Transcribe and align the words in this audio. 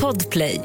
Podplay. 0.00 0.60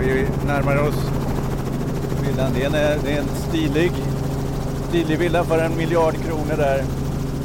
Vi 0.00 0.26
närmar 0.46 0.88
oss 0.88 0.94
villan. 2.22 2.52
Det 2.54 2.62
är 2.62 2.66
en, 2.66 3.02
det 3.04 3.12
är 3.12 3.18
en 3.18 3.28
stilig, 3.28 3.92
stilig 4.88 5.18
villa 5.18 5.44
för 5.44 5.58
en 5.58 5.76
miljard 5.76 6.14
kronor 6.14 6.56
där. 6.56 6.84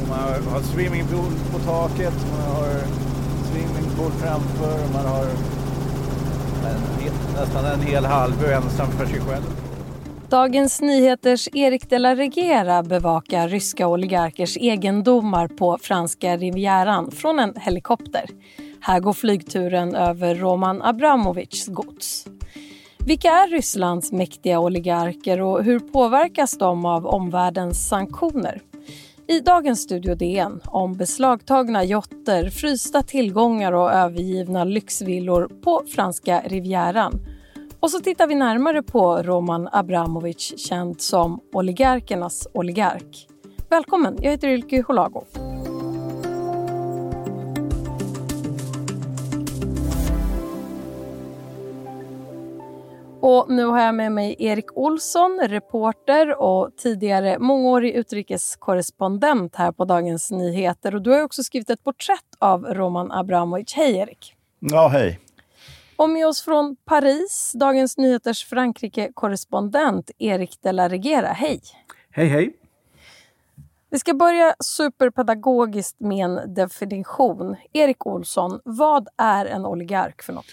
Man 0.08 0.18
har, 0.52 0.60
swimmingpool 0.60 1.32
på 1.52 1.58
taket, 1.58 2.14
man 2.32 2.56
har 2.56 2.68
swimmingpool 3.52 4.12
framför, 4.12 4.92
man 4.92 5.06
har 5.06 5.24
en, 6.70 7.12
nästan 7.40 7.64
en 7.64 7.80
hel 7.80 8.04
halvö 8.04 8.54
ensam 8.54 8.90
för 8.90 9.06
sig 9.06 9.20
själv. 9.20 9.61
Dagens 10.32 10.80
Nyheters 10.80 11.48
Erik 11.52 11.90
de 11.90 11.98
la 11.98 12.16
Regera 12.16 12.82
bevakar 12.82 13.48
ryska 13.48 13.88
oligarkers 13.88 14.56
egendomar 14.56 15.48
på 15.48 15.78
franska 15.80 16.36
rivieran 16.36 17.10
från 17.10 17.38
en 17.38 17.54
helikopter. 17.56 18.24
Här 18.80 19.00
går 19.00 19.12
flygturen 19.12 19.94
över 19.94 20.34
Roman 20.34 20.82
Abramovichs 20.82 21.66
gods. 21.66 22.26
Vilka 23.06 23.28
är 23.28 23.48
Rysslands 23.48 24.12
mäktiga 24.12 24.60
oligarker 24.60 25.40
och 25.40 25.64
hur 25.64 25.78
påverkas 25.78 26.58
de 26.58 26.86
av 26.86 27.06
omvärldens 27.06 27.88
sanktioner? 27.88 28.62
I 29.26 29.40
dagens 29.40 29.82
Studio 29.82 30.14
DN 30.14 30.60
om 30.64 30.94
beslagtagna 30.96 31.84
jotter, 31.84 32.50
frysta 32.50 33.02
tillgångar 33.02 33.72
och 33.72 33.92
övergivna 33.92 34.64
lyxvillor 34.64 35.50
på 35.64 35.82
franska 35.94 36.42
rivieran. 36.46 37.20
Och 37.82 37.90
så 37.90 38.00
tittar 38.00 38.26
vi 38.26 38.34
närmare 38.34 38.82
på 38.82 39.22
Roman 39.22 39.68
Abramovic, 39.72 40.54
känd 40.68 41.00
som 41.00 41.40
oligarkernas 41.52 42.48
oligark. 42.54 43.28
Välkommen, 43.68 44.18
jag 44.20 44.30
heter 44.30 44.48
Ylke 44.48 44.82
Holago. 44.86 45.24
Och 53.20 53.46
nu 53.48 53.64
har 53.64 53.80
jag 53.80 53.94
med 53.94 54.12
mig 54.12 54.36
Erik 54.38 54.76
Olsson, 54.76 55.40
reporter 55.48 56.42
och 56.42 56.76
tidigare 56.76 57.38
mångårig 57.38 57.94
utrikeskorrespondent 57.94 59.56
här 59.56 59.72
på 59.72 59.84
Dagens 59.84 60.30
Nyheter. 60.30 60.94
Och 60.94 61.02
du 61.02 61.10
har 61.10 61.22
också 61.22 61.42
skrivit 61.42 61.70
ett 61.70 61.84
porträtt 61.84 62.18
av 62.38 62.64
Roman 62.64 63.12
Abramovic. 63.12 63.74
Hej 63.74 63.96
Erik! 63.96 64.34
Ja, 64.60 64.88
hej! 64.88 65.20
Och 66.02 66.10
med 66.10 66.26
oss 66.26 66.42
från 66.42 66.76
Paris, 66.84 67.52
Dagens 67.54 67.98
Nyheters 67.98 68.44
Frankrike-korrespondent 68.44 70.10
Erik 70.18 70.58
de 70.62 70.72
la 70.72 70.88
Regera. 70.88 71.26
Hej! 71.26 71.60
Hej, 72.10 72.26
hej! 72.26 72.56
Vi 73.90 73.98
ska 73.98 74.14
börja 74.14 74.54
superpedagogiskt 74.64 76.00
med 76.00 76.24
en 76.24 76.54
definition. 76.54 77.56
Erik 77.72 78.06
Olsson, 78.06 78.60
vad 78.64 79.08
är 79.18 79.46
en 79.46 79.66
oligark 79.66 80.22
för 80.22 80.32
något? 80.32 80.44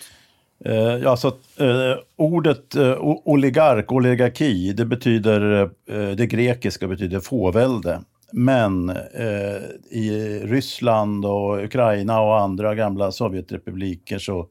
Eh, 0.66 1.12
alltså, 1.12 1.28
eh, 1.58 1.98
ordet 2.16 2.76
eh, 2.76 2.98
oligark, 3.26 3.92
oligarki, 3.92 4.74
det 4.74 4.86
betyder, 4.86 5.62
eh, 5.62 6.10
det 6.10 6.28
grekiska 6.28 6.88
betyder 6.88 7.20
fåvälde. 7.20 8.02
Men 8.32 8.90
eh, 8.90 9.62
i 9.90 10.40
Ryssland 10.44 11.26
och 11.26 11.64
Ukraina 11.64 12.22
och 12.22 12.40
andra 12.40 12.76
gamla 12.76 13.12
Sovjetrepubliker 13.12 14.20
så 14.20 14.48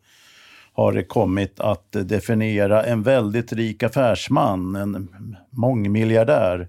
har 0.78 0.92
det 0.92 1.04
kommit 1.04 1.60
att 1.60 1.92
definiera 1.92 2.84
en 2.84 3.02
väldigt 3.02 3.52
rik 3.52 3.82
affärsman, 3.82 4.76
en 4.76 5.36
mångmiljardär 5.50 6.68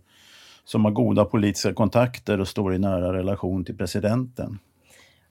som 0.64 0.86
har 0.86 0.92
goda 0.92 1.26
politiska 1.26 1.74
kontakter 1.74 2.40
och 2.40 2.48
står 2.48 2.76
i 2.76 2.80
nära 2.80 3.14
relation 3.14 3.66
till 3.66 3.78
presidenten. 3.78 4.60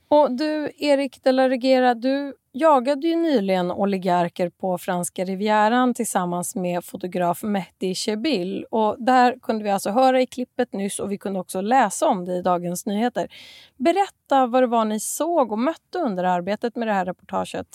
Och 0.09 0.33
du, 0.33 0.73
Erik 0.79 1.21
de 1.23 1.33
la 1.33 1.49
Regera, 1.49 1.95
du 1.95 2.34
jagade 2.53 3.09
ju 3.09 3.17
nyligen 3.17 3.71
oligarker 3.71 4.50
på 4.50 4.78
franska 4.78 5.25
rivieran 5.25 5.95
tillsammans 5.95 6.55
med 6.56 6.84
fotograf 6.84 7.43
Mehdi 7.43 7.95
Chebil. 7.95 8.66
Och 8.71 8.97
där 8.99 9.39
kunde 9.43 9.65
vi 9.65 9.71
alltså 9.71 9.91
höra 9.91 10.21
i 10.21 10.27
klippet 10.27 10.72
nyss 10.72 10.99
och 10.99 11.12
vi 11.12 11.19
kunde 11.19 11.41
också 11.41 11.60
läsa 11.60 12.06
om 12.06 12.25
det 12.25 12.33
i 12.33 12.43
Dagens 12.43 12.87
Nyheter. 12.87 13.28
Berätta 13.77 14.47
vad 14.47 14.62
det 14.62 14.66
var 14.66 14.84
ni 14.84 15.00
såg 15.00 15.53
och 15.53 15.59
mötte 15.59 15.99
under 15.99 16.25
arbetet 16.25 16.77
med 16.77 16.89
det 16.89 16.95
här 16.95 17.05
reportaget. 17.05 17.66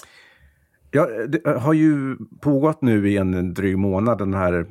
Ja, 0.96 1.06
det 1.28 1.46
eh, 1.46 1.62
har 1.62 1.74
ju 1.74 2.18
pågått 2.42 2.81
nu 2.81 3.09
i 3.09 3.18
en 3.18 3.54
dryg 3.54 3.78
månad 3.78 4.18
den 4.18 4.34
här 4.34 4.66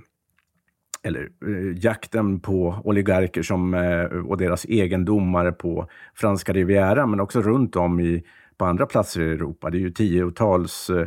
eller 1.03 1.21
eh, 1.21 1.85
jakten 1.85 2.41
på 2.41 2.77
oligarker 2.85 3.43
som, 3.43 3.75
eh, 3.75 4.05
och 4.05 4.37
deras 4.37 4.65
egendomar 4.65 5.53
på 5.53 5.89
franska 6.15 6.53
rivieran, 6.53 7.11
men 7.11 7.21
också 7.21 7.43
runt 7.43 7.77
om 7.77 8.01
i, 8.01 8.25
på 8.57 8.65
andra 8.65 8.87
platser 8.87 9.21
i 9.21 9.33
Europa. 9.33 9.71
Det 9.71 9.79
är 9.79 9.81
ju 9.81 9.91
tiotals 9.91 10.91
eh, 10.91 11.07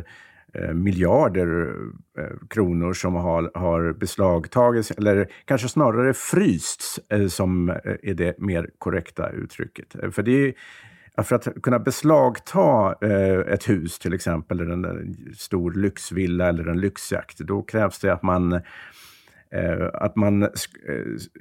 eh 0.54 0.74
miljarder 0.74 1.74
eh, 2.18 2.48
kronor 2.50 2.92
som 2.92 3.14
har, 3.14 3.50
har 3.54 3.92
beslagtagits, 3.92 4.90
eller 4.90 5.28
kanske 5.44 5.68
snarare 5.68 6.14
frysts, 6.14 7.00
eh, 7.08 7.26
som 7.26 7.70
eh, 7.70 7.76
är 8.02 8.14
det 8.14 8.38
mer 8.38 8.70
korrekta 8.78 9.30
uttrycket. 9.30 9.96
För 10.12 10.22
det 10.22 10.48
är 10.48 10.54
för 11.22 11.36
att 11.36 11.62
kunna 11.62 11.78
beslagta 11.78 12.94
eh, 13.00 13.52
ett 13.52 13.68
hus 13.68 13.98
till 13.98 14.14
exempel, 14.14 14.60
eller 14.60 14.72
en 14.72 14.84
eh, 14.84 15.32
stor 15.36 15.72
lyxvilla 15.72 16.48
eller 16.48 16.66
en 16.66 16.80
lyxjakt, 16.80 17.38
då 17.38 17.62
krävs 17.62 17.98
det 17.98 18.12
att 18.12 18.22
man 18.22 18.60
Eh, 19.56 19.88
att 19.94 20.16
man 20.16 20.42
eh, 20.42 20.48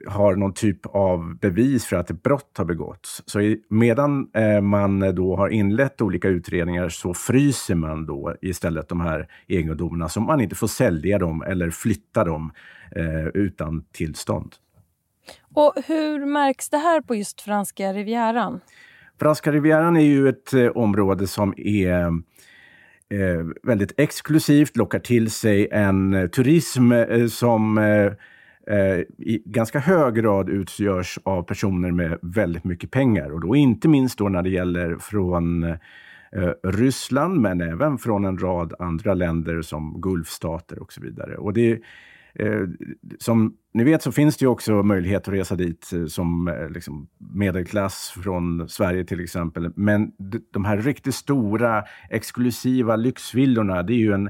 har 0.08 0.36
någon 0.36 0.54
typ 0.54 0.86
av 0.86 1.38
bevis 1.40 1.86
för 1.86 1.96
att 1.96 2.10
ett 2.10 2.24
brott 2.24 2.58
har 2.58 2.66
begåtts. 2.66 3.24
Så 3.26 3.42
i, 3.42 3.62
medan 3.70 4.30
eh, 4.34 4.62
man 4.62 5.16
då 5.16 5.36
har 5.36 5.50
inlett 5.50 6.02
olika 6.02 6.28
utredningar 6.28 6.90
så 6.90 7.14
fryser 7.14 7.76
man 7.76 8.06
då 8.06 8.36
istället 8.42 8.90
de 8.90 9.02
här 9.02 9.28
egendomarna 9.48 10.10
så 10.10 10.20
man 10.20 10.42
inte 10.42 10.56
får 10.56 10.68
sälja 10.68 11.20
dem 11.20 11.42
eller 11.42 11.70
flytta 11.70 12.24
dem 12.24 12.52
eh, 12.96 13.28
utan 13.28 13.86
tillstånd. 13.92 14.56
Och 15.54 15.74
hur 15.88 16.26
märks 16.26 16.70
det 16.70 16.78
här 16.78 17.02
på 17.02 17.16
just 17.16 17.42
franska 17.42 17.94
rivieran? 17.94 18.60
Franska 19.20 19.52
rivieran 19.52 19.98
är 19.98 20.02
ju 20.02 20.30
ett 20.30 20.54
eh, 20.54 20.68
område 20.68 21.28
som 21.28 21.54
är 21.58 22.06
eh, 23.10 23.46
väldigt 23.64 23.94
exklusivt, 24.00 24.78
lockar 24.78 25.00
till 25.00 25.32
sig 25.32 25.68
en 25.72 26.14
eh, 26.14 26.28
turism 26.28 26.92
eh, 26.92 27.28
som 27.28 27.78
eh, 27.78 28.12
eh, 28.78 29.00
i 29.18 29.44
ganska 29.46 29.80
hög 29.80 30.16
grad 30.16 30.50
utgörs 30.50 31.20
av 31.24 31.44
personer 31.44 31.92
med 31.92 32.20
väldigt 32.22 32.64
mycket 32.64 32.92
pengar. 32.92 33.32
Och 33.32 33.42
då 33.42 33.56
inte 33.56 33.88
minst 33.88 34.18
då 34.18 34.30
när 34.30 34.42
det 34.42 34.50
gäller 34.50 34.98
från 34.98 35.64
eh, 35.64 35.78
Ryssland, 36.64 37.42
men 37.42 37.62
även 37.62 37.98
från 37.98 38.26
en 38.26 38.38
rad 38.38 38.74
andra 38.80 39.14
länder 39.14 39.62
som 39.62 40.02
Gulfstater 40.02 40.80
och 40.80 40.94
så 40.94 41.02
vidare. 41.02 41.38
Och 41.38 41.54
det 41.54 41.80
Eh, 42.40 42.62
som 43.20 43.58
ni 43.74 43.84
vet 43.84 44.02
så 44.02 44.12
finns 44.12 44.38
det 44.38 44.44
ju 44.44 44.50
också 44.50 44.84
möjlighet 44.84 45.28
att 45.28 45.34
resa 45.34 45.56
dit 45.56 45.92
eh, 45.94 46.06
som 46.06 46.48
eh, 46.48 46.70
liksom 46.70 47.08
medelklass 47.18 48.14
från 48.24 48.70
Sverige 48.70 49.06
till 49.06 49.20
exempel. 49.20 49.72
Men 49.76 50.12
de 50.54 50.66
här 50.66 50.78
riktigt 50.78 51.16
stora 51.16 51.84
exklusiva 52.10 52.96
lyxvillorna, 52.96 53.84
det 53.84 53.94
är 53.94 53.98
ju 53.98 54.14
en 54.14 54.30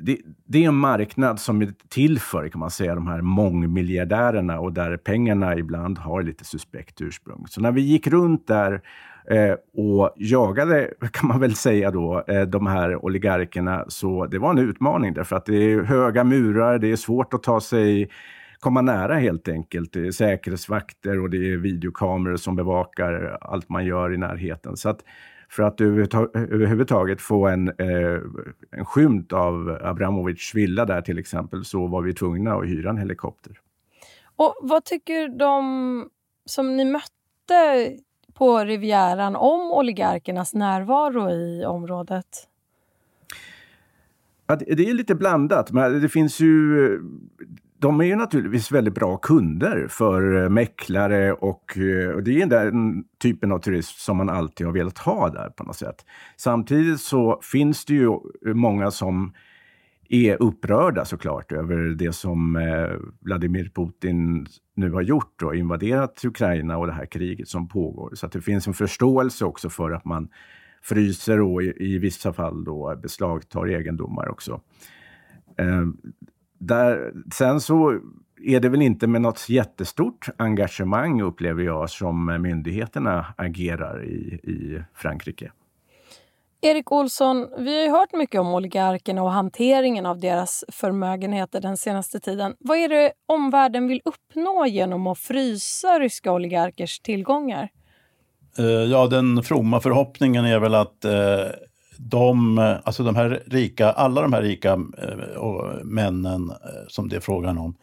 det, 0.00 0.18
det, 0.46 0.64
är 0.64 0.68
en 0.68 0.74
marknad 0.74 1.40
som 1.40 1.62
är 1.62 1.72
till 1.88 2.20
för, 2.20 2.48
kan 2.48 2.58
man 2.58 2.70
säga, 2.70 2.94
de 2.94 3.06
här 3.06 3.20
mångmiljardärerna 3.20 4.60
och 4.60 4.72
där 4.72 4.96
pengarna 4.96 5.56
ibland 5.56 5.98
har 5.98 6.22
lite 6.22 6.44
suspekt 6.44 7.00
ursprung. 7.00 7.46
Så 7.48 7.60
när 7.60 7.72
vi 7.72 7.80
gick 7.80 8.06
runt 8.06 8.46
där 8.46 8.82
Eh, 9.30 9.54
och 9.76 10.14
jagade, 10.16 10.90
kan 11.12 11.28
man 11.28 11.40
väl 11.40 11.54
säga 11.54 11.90
då, 11.90 12.24
eh, 12.28 12.42
de 12.42 12.66
här 12.66 13.04
oligarkerna, 13.04 13.84
så 13.88 14.26
det 14.26 14.38
var 14.38 14.50
en 14.50 14.58
utmaning 14.58 15.14
därför 15.14 15.36
att 15.36 15.46
det 15.46 15.72
är 15.72 15.82
höga 15.82 16.24
murar, 16.24 16.78
det 16.78 16.92
är 16.92 16.96
svårt 16.96 17.34
att 17.34 17.42
ta 17.42 17.60
sig 17.60 18.10
komma 18.60 18.80
nära 18.80 19.14
helt 19.14 19.48
enkelt. 19.48 19.92
Det 19.92 20.06
är 20.06 20.10
säkerhetsvakter 20.10 21.20
och 21.20 21.30
det 21.30 21.52
är 21.52 21.56
videokameror 21.56 22.36
som 22.36 22.56
bevakar 22.56 23.38
allt 23.40 23.68
man 23.68 23.84
gör 23.86 24.14
i 24.14 24.16
närheten. 24.16 24.76
Så 24.76 24.88
att 24.88 25.04
för 25.48 25.62
att 25.62 25.80
överhuvudtaget 25.80 27.20
få 27.20 27.46
en, 27.46 27.68
eh, 27.68 28.20
en 28.70 28.84
skymt 28.84 29.32
av 29.32 29.78
Abramovics 29.82 30.54
villa 30.54 30.84
där 30.84 31.00
till 31.00 31.18
exempel 31.18 31.64
så 31.64 31.86
var 31.86 32.02
vi 32.02 32.14
tvungna 32.14 32.54
att 32.54 32.66
hyra 32.66 32.90
en 32.90 32.98
helikopter. 32.98 33.60
Och 34.36 34.54
Vad 34.62 34.84
tycker 34.84 35.38
de 35.38 36.08
som 36.44 36.76
ni 36.76 36.84
mötte 36.84 37.96
på 38.38 38.58
Rivieran 38.58 39.36
om 39.36 39.72
oligarkernas 39.72 40.54
närvaro 40.54 41.30
i 41.30 41.64
området? 41.64 42.48
Ja, 44.46 44.56
det 44.56 44.88
är 44.88 44.94
lite 44.94 45.14
blandat. 45.14 45.72
Men 45.72 46.00
det 46.00 46.08
finns 46.08 46.40
ju 46.40 46.88
de 47.78 48.00
är 48.00 48.04
ju 48.04 48.16
naturligtvis 48.16 48.72
väldigt 48.72 48.94
bra 48.94 49.16
kunder 49.16 49.86
för 49.88 50.42
eh, 50.42 50.48
mäklare 50.48 51.32
och, 51.32 51.78
eh, 51.78 52.10
och 52.10 52.22
det 52.22 52.42
är 52.42 52.46
den 52.46 53.04
typen 53.22 53.52
av 53.52 53.58
turism 53.58 53.98
som 53.98 54.16
man 54.16 54.28
alltid 54.30 54.66
har 54.66 54.74
velat 54.74 54.98
ha 54.98 55.30
där 55.30 55.48
på 55.48 55.64
något 55.64 55.76
sätt. 55.76 56.04
Samtidigt 56.36 57.00
så 57.00 57.40
finns 57.42 57.84
det 57.84 57.94
ju 57.94 58.18
många 58.44 58.90
som 58.90 59.32
är 60.08 60.42
upprörda 60.42 61.04
såklart 61.04 61.52
över 61.52 61.76
det 61.76 62.12
som 62.12 62.56
eh, 62.56 62.90
Vladimir 63.20 63.70
Putin 63.74 64.46
nu 64.74 64.90
har 64.92 65.02
gjort 65.02 65.42
och 65.42 65.56
invaderat 65.56 66.24
Ukraina 66.24 66.78
och 66.78 66.86
det 66.86 66.92
här 66.92 67.06
kriget 67.06 67.48
som 67.48 67.68
pågår. 67.68 68.10
Så 68.14 68.26
att 68.26 68.32
det 68.32 68.40
finns 68.40 68.66
en 68.66 68.74
förståelse 68.74 69.44
också 69.44 69.70
för 69.70 69.90
att 69.90 70.04
man 70.04 70.28
fryser 70.82 71.40
och 71.40 71.62
i, 71.62 71.74
i 71.76 71.98
vissa 71.98 72.32
fall 72.32 72.64
då 72.64 72.96
beslagtar 73.02 73.66
egendomar 73.66 74.28
också. 74.28 74.60
Eh, 75.58 75.86
där, 76.58 77.12
sen 77.34 77.60
så 77.60 78.00
är 78.42 78.60
det 78.60 78.68
väl 78.68 78.82
inte 78.82 79.06
med 79.06 79.20
något 79.22 79.48
jättestort 79.48 80.28
engagemang, 80.36 81.22
upplever 81.22 81.62
jag, 81.62 81.90
som 81.90 82.42
myndigheterna 82.42 83.26
agerar 83.36 84.04
i, 84.04 84.40
i 84.42 84.82
Frankrike. 84.94 85.52
Erik 86.66 86.92
Olsson, 86.92 87.48
vi 87.58 87.76
har 87.76 87.82
ju 87.82 87.90
hört 87.90 88.12
mycket 88.12 88.40
om 88.40 88.54
oligarkerna 88.54 89.22
och 89.22 89.30
hanteringen 89.30 90.06
av 90.06 90.20
deras 90.20 90.64
förmögenheter 90.68 91.60
den 91.60 91.76
senaste 91.76 92.20
tiden. 92.20 92.54
Vad 92.58 92.78
är 92.78 92.88
det 92.88 93.12
omvärlden 93.26 93.88
vill 93.88 94.00
uppnå 94.04 94.66
genom 94.66 95.06
att 95.06 95.18
frysa 95.18 95.98
ryska 95.98 96.32
oligarkers 96.32 97.00
tillgångar? 97.00 97.68
Eh, 98.58 98.64
ja, 98.64 99.06
den 99.06 99.42
fromma 99.42 99.80
förhoppningen 99.80 100.44
är 100.44 100.58
väl 100.58 100.74
att 100.74 101.04
eh, 101.04 101.12
de, 101.98 102.58
alltså 102.84 103.02
de 103.02 103.16
här 103.16 103.42
rika, 103.46 103.90
alla 103.90 104.22
de 104.22 104.32
här 104.32 104.42
rika 104.42 104.72
eh, 104.72 105.84
männen 105.84 106.52
som 106.88 107.08
det 107.08 107.16
är 107.16 107.20
frågan 107.20 107.58
om, 107.58 107.76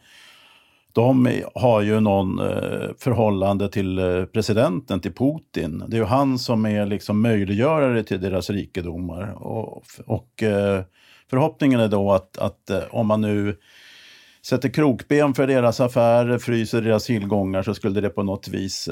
de 0.94 1.42
har 1.54 1.80
ju 1.80 2.00
någon 2.00 2.38
eh, 2.38 2.88
förhållande 2.98 3.68
till 3.68 3.98
eh, 3.98 4.24
presidenten, 4.24 5.00
till 5.00 5.12
Putin. 5.12 5.84
Det 5.88 5.96
är 5.96 6.00
ju 6.00 6.04
han 6.06 6.38
som 6.38 6.66
är 6.66 6.86
liksom 6.86 7.22
möjliggörare 7.22 8.02
till 8.02 8.20
deras 8.20 8.50
rikedomar. 8.50 9.42
Och, 9.46 9.84
och 10.06 10.42
eh, 10.42 10.82
förhoppningen 11.30 11.80
är 11.80 11.88
då 11.88 12.12
att, 12.12 12.38
att 12.38 12.70
om 12.90 13.06
man 13.06 13.20
nu 13.20 13.56
sätter 14.42 14.68
krokben 14.68 15.34
för 15.34 15.46
deras 15.46 15.80
affärer, 15.80 16.38
fryser 16.38 16.82
deras 16.82 17.04
tillgångar 17.04 17.62
så 17.62 17.74
skulle 17.74 18.00
det 18.00 18.10
på 18.10 18.22
något 18.22 18.48
vis 18.48 18.88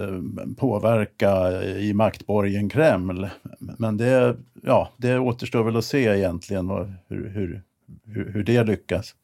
påverka 0.57 1.63
i 1.63 1.95
maktborgen 1.95 2.69
Kreml. 2.69 3.29
Men 3.79 3.97
det, 3.97 4.37
ja, 4.63 4.93
det 4.97 5.19
återstår 5.19 5.65
väl 5.65 5.77
att 5.77 5.85
se 5.85 6.05
egentligen 6.05 6.71
hur, 6.71 6.95
hur, 7.09 7.63
hur, 8.07 8.33
hur 8.33 8.45
det 8.45 8.65
lyckas. 8.65 9.15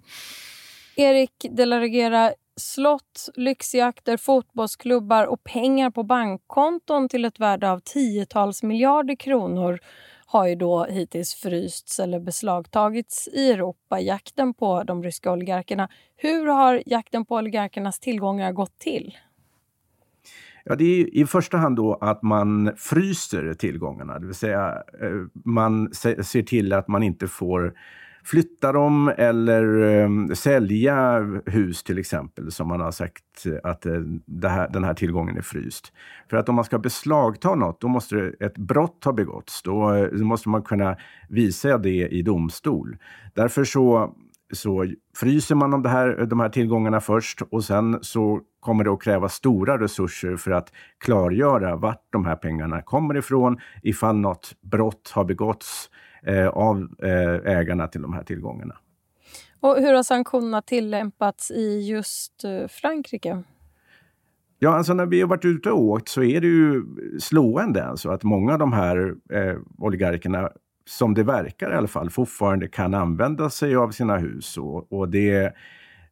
Erik 0.96 1.46
de 1.50 1.66
la 1.66 1.80
Regera, 1.80 2.32
slott, 2.58 3.28
lyxjakter, 3.34 4.16
fotbollsklubbar 4.16 5.24
och 5.24 5.44
pengar 5.44 5.90
på 5.90 6.02
bankkonton 6.02 7.08
till 7.08 7.24
ett 7.24 7.40
värde 7.40 7.70
av 7.70 7.80
tiotals 7.80 8.62
miljarder 8.62 9.14
kronor 9.14 9.78
har 10.26 10.46
ju 10.46 10.54
då 10.54 10.84
hittills 10.84 11.34
frysts 11.34 12.00
eller 12.00 12.20
beslagtagits 12.20 13.28
i 13.28 13.52
Europa, 13.52 14.00
jakten 14.00 14.54
på 14.54 14.82
de 14.82 15.02
ryska 15.02 15.32
oligarkerna. 15.32 15.88
Hur 16.16 16.46
har 16.46 16.82
jakten 16.86 17.24
på 17.24 17.34
oligarkernas 17.34 18.00
tillgångar 18.00 18.52
gått 18.52 18.78
till? 18.78 19.16
Ja, 20.64 20.74
det 20.76 20.84
är 20.84 21.16
i 21.16 21.26
första 21.26 21.56
hand 21.56 21.76
då 21.76 21.94
att 21.94 22.22
man 22.22 22.72
fryser 22.76 23.54
tillgångarna, 23.54 24.18
det 24.18 24.26
vill 24.26 24.34
säga 24.34 24.82
eh, 25.02 25.42
man 25.44 25.94
ser 25.94 26.42
till 26.42 26.72
att 26.72 26.88
man 26.88 27.02
inte 27.02 27.28
får 27.28 27.74
flytta 28.30 28.72
dem 28.72 29.12
eller 29.16 29.80
eh, 29.82 30.34
sälja 30.34 31.20
hus 31.46 31.82
till 31.82 31.98
exempel, 31.98 32.52
som 32.52 32.68
man 32.68 32.80
har 32.80 32.90
sagt 32.90 33.46
eh, 33.46 33.70
att 33.70 33.86
eh, 33.86 33.92
här, 34.42 34.68
den 34.68 34.84
här 34.84 34.94
tillgången 34.94 35.36
är 35.36 35.42
fryst. 35.42 35.92
För 36.30 36.36
att 36.36 36.48
om 36.48 36.54
man 36.54 36.64
ska 36.64 36.78
beslagta 36.78 37.54
något, 37.54 37.80
då 37.80 37.88
måste 37.88 38.32
ett 38.40 38.58
brott 38.58 39.04
ha 39.04 39.12
begåtts. 39.12 39.62
Då, 39.62 39.94
eh, 39.94 40.08
då 40.12 40.24
måste 40.24 40.48
man 40.48 40.62
kunna 40.62 40.96
visa 41.28 41.78
det 41.78 42.08
i 42.08 42.22
domstol. 42.22 42.96
Därför 43.34 43.64
så 43.64 44.14
så 44.52 44.86
fryser 45.16 45.54
man 45.54 45.70
de 45.70 45.84
här, 45.84 46.26
de 46.26 46.40
här 46.40 46.48
tillgångarna 46.48 47.00
först 47.00 47.42
och 47.50 47.64
sen 47.64 47.98
så 48.02 48.40
kommer 48.60 48.84
det 48.84 48.92
att 48.92 49.02
kräva 49.02 49.28
stora 49.28 49.80
resurser 49.80 50.36
för 50.36 50.50
att 50.50 50.72
klargöra 50.98 51.76
vart 51.76 52.06
de 52.10 52.26
här 52.26 52.36
pengarna 52.36 52.82
kommer 52.82 53.16
ifrån 53.16 53.58
ifall 53.82 54.16
något 54.16 54.52
brott 54.60 55.12
har 55.14 55.24
begåtts 55.24 55.90
eh, 55.90 56.07
av 56.52 56.88
eh, 57.02 57.52
ägarna 57.56 57.88
till 57.88 58.02
de 58.02 58.12
här 58.12 58.22
tillgångarna. 58.22 58.76
Och 59.60 59.76
hur 59.76 59.94
har 59.94 60.02
sanktionerna 60.02 60.62
tillämpats 60.62 61.50
i 61.50 61.80
just 61.88 62.44
eh, 62.44 62.68
Frankrike? 62.68 63.42
Ja, 64.58 64.76
alltså 64.76 64.94
när 64.94 65.06
vi 65.06 65.20
har 65.20 65.28
varit 65.28 65.44
ute 65.44 65.70
och 65.70 65.82
åkt 65.82 66.08
så 66.08 66.22
är 66.22 66.40
det 66.40 66.46
ju 66.46 66.82
slående 67.20 67.84
alltså 67.84 68.10
att 68.10 68.22
många 68.22 68.52
av 68.52 68.58
de 68.58 68.72
här 68.72 69.14
eh, 69.32 69.56
oligarkerna, 69.78 70.50
som 70.86 71.14
det 71.14 71.22
verkar 71.22 71.70
i 71.70 71.74
alla 71.74 71.88
fall, 71.88 72.10
fortfarande 72.10 72.68
kan 72.68 72.94
använda 72.94 73.50
sig 73.50 73.76
av 73.76 73.90
sina 73.90 74.16
hus. 74.16 74.56
Och, 74.56 74.92
och 74.92 75.08
det, 75.08 75.54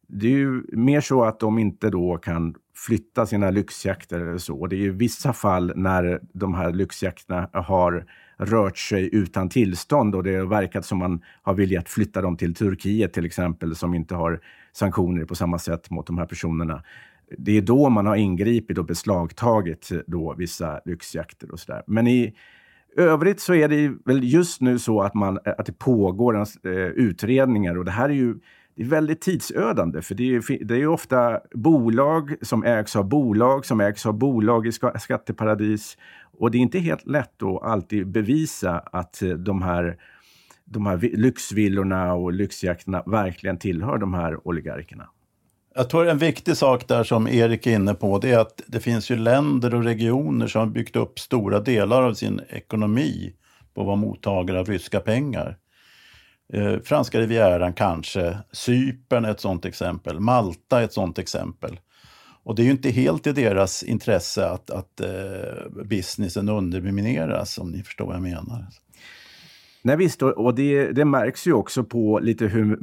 det 0.07 0.27
är 0.27 0.37
ju 0.37 0.63
mer 0.71 1.01
så 1.01 1.23
att 1.23 1.39
de 1.39 1.59
inte 1.59 1.89
då 1.89 2.17
kan 2.17 2.55
flytta 2.85 3.25
sina 3.25 3.49
lyxjakter 3.49 4.19
eller 4.19 4.37
så. 4.37 4.67
Det 4.67 4.75
är 4.75 4.79
ju 4.79 4.91
vissa 4.91 5.33
fall 5.33 5.73
när 5.75 6.19
de 6.33 6.53
här 6.53 6.73
lyxjakterna 6.73 7.49
har 7.53 8.05
rört 8.37 8.77
sig 8.77 9.09
utan 9.15 9.49
tillstånd 9.49 10.15
och 10.15 10.23
det 10.23 10.35
har 10.35 10.45
verkat 10.45 10.85
som 10.85 10.97
man 10.97 11.21
har 11.41 11.53
velat 11.53 11.89
flytta 11.89 12.21
dem 12.21 12.37
till 12.37 12.55
Turkiet 12.55 13.13
till 13.13 13.25
exempel, 13.25 13.75
som 13.75 13.93
inte 13.93 14.15
har 14.15 14.41
sanktioner 14.73 15.25
på 15.25 15.35
samma 15.35 15.59
sätt 15.59 15.89
mot 15.89 16.07
de 16.07 16.17
här 16.17 16.25
personerna. 16.25 16.83
Det 17.37 17.57
är 17.57 17.61
då 17.61 17.89
man 17.89 18.05
har 18.05 18.15
ingripit 18.15 18.77
och 18.77 18.85
beslagtagit 18.85 19.89
då 20.07 20.35
vissa 20.37 20.81
lyxjakter 20.85 21.51
och 21.51 21.59
sådär. 21.59 21.83
Men 21.87 22.07
i 22.07 22.33
övrigt 22.97 23.39
så 23.39 23.53
är 23.53 23.67
det 23.67 23.93
väl 24.05 24.23
just 24.23 24.61
nu 24.61 24.79
så 24.79 25.01
att, 25.01 25.13
man, 25.13 25.39
att 25.45 25.65
det 25.65 25.79
pågår 25.79 26.35
en, 26.37 26.73
eh, 26.73 26.87
utredningar 26.87 27.77
och 27.77 27.85
det 27.85 27.91
här 27.91 28.09
är 28.09 28.13
ju 28.13 28.35
det 28.77 28.83
är 28.83 28.87
väldigt 28.87 29.21
tidsödande, 29.21 30.01
för 30.01 30.15
det 30.15 30.35
är, 30.35 30.65
det 30.65 30.75
är 30.75 30.87
ofta 30.87 31.39
bolag 31.53 32.35
som 32.41 32.63
ägs 32.63 32.95
av 32.95 33.09
bolag 33.09 33.65
som 33.65 33.81
ägs 33.81 34.05
av 34.05 34.13
bolag 34.13 34.67
i 34.67 34.71
skatteparadis. 34.99 35.97
Och 36.39 36.51
det 36.51 36.57
är 36.57 36.59
inte 36.59 36.79
helt 36.79 37.07
lätt 37.07 37.43
att 37.43 37.63
alltid 37.63 38.07
bevisa 38.07 38.79
att 38.79 39.21
eh, 39.21 39.29
de 39.29 39.61
här, 39.61 39.97
de 40.65 40.85
här 40.85 40.97
lyxvillorna 40.97 42.13
och 42.13 42.33
lyxjakterna 42.33 43.03
verkligen 43.05 43.57
tillhör 43.57 43.97
de 43.97 44.13
här 44.13 44.47
oligarkerna. 44.47 45.09
Jag 45.75 45.89
tror 45.89 46.07
en 46.07 46.17
viktig 46.17 46.57
sak 46.57 46.87
där 46.87 47.03
som 47.03 47.27
Erik 47.27 47.67
är 47.67 47.75
inne 47.75 47.93
på, 47.93 48.19
det 48.19 48.31
är 48.31 48.39
att 48.39 48.61
det 48.67 48.79
finns 48.79 49.11
ju 49.11 49.15
länder 49.15 49.75
och 49.75 49.83
regioner 49.83 50.47
som 50.47 50.59
har 50.59 50.67
byggt 50.67 50.95
upp 50.95 51.19
stora 51.19 51.59
delar 51.59 52.03
av 52.03 52.13
sin 52.13 52.41
ekonomi 52.49 53.33
på 53.73 53.81
att 53.81 53.87
vara 53.87 53.95
mottagare 53.95 54.59
av 54.59 54.65
ryska 54.65 54.99
pengar. 54.99 55.57
Eh, 56.53 56.79
franska 56.83 57.19
rivieran 57.19 57.73
kanske, 57.73 58.37
Cypern 58.51 59.25
är 59.25 59.31
ett 59.31 59.39
sådant 59.39 59.65
exempel, 59.65 60.19
Malta 60.19 60.79
är 60.79 60.83
ett 60.83 60.93
sådant 60.93 61.19
exempel. 61.19 61.79
Och 62.43 62.55
det 62.55 62.61
är 62.61 62.65
ju 62.65 62.71
inte 62.71 62.89
helt 62.89 63.27
i 63.27 63.31
deras 63.31 63.83
intresse 63.83 64.49
att, 64.49 64.69
att 64.69 65.01
eh, 65.01 65.83
businessen 65.85 66.49
undermineras, 66.49 67.57
om 67.57 67.71
ni 67.71 67.83
förstår 67.83 68.05
vad 68.05 68.15
jag 68.15 68.21
menar. 68.21 68.65
Nej, 69.81 69.97
visst, 69.97 70.21
och 70.21 70.55
det, 70.55 70.91
det, 70.91 71.05
märks 71.05 71.47
ju 71.47 71.53
också 71.53 71.83
på 71.83 72.19
lite 72.19 72.45
hur 72.45 72.77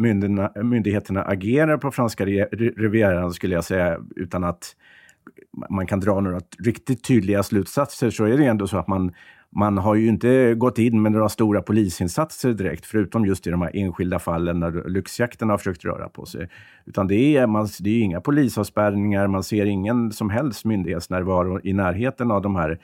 myndigheterna 0.63 1.23
agerar 1.23 1.77
på 1.77 1.91
franska 1.91 2.27
rivieran, 2.27 3.33
skulle 3.33 3.55
jag 3.55 3.65
säga, 3.65 3.99
utan 4.17 4.45
att 4.45 4.77
man 5.71 5.87
kan 5.87 6.01
dra 6.01 6.21
några 6.21 6.41
riktigt 6.59 7.05
tydliga 7.05 7.43
slutsatser, 7.43 8.11
så 8.11 8.25
är 8.25 8.39
det 8.39 8.47
ändå 8.47 8.67
så 8.67 8.79
att 8.79 8.89
man 8.89 9.13
man 9.55 9.79
har 9.79 9.95
ju 9.95 10.09
inte 10.09 10.55
gått 10.55 10.79
in 10.79 11.03
med 11.03 11.13
några 11.13 11.29
stora 11.29 11.63
polisinsatser 11.63 12.53
direkt, 12.53 12.87
förutom 12.87 13.27
just 13.27 13.47
i 13.47 13.51
de 13.51 13.63
här 13.63 13.71
enskilda 13.75 14.19
fallen 14.19 14.61
när 14.61 14.89
lyxjakten 14.89 15.51
har 15.51 15.59
försökt 15.59 15.85
röra 15.85 16.09
på 16.09 16.27
sig. 16.27 16.49
Utan 16.85 17.07
det 17.07 17.37
är, 17.37 17.47
man, 17.47 17.69
det 17.81 17.91
är 17.91 18.03
inga 18.03 18.21
polisavspärrningar, 18.21 19.27
man 19.27 19.45
ser 19.45 19.67
ingen 19.67 20.13
som 20.13 20.31
helst 20.31 20.65
myndighetsnärvaro 20.65 21.61
i 21.65 21.73
närheten 21.73 22.31
av 22.31 22.43
de 22.43 22.57
här 22.57 22.79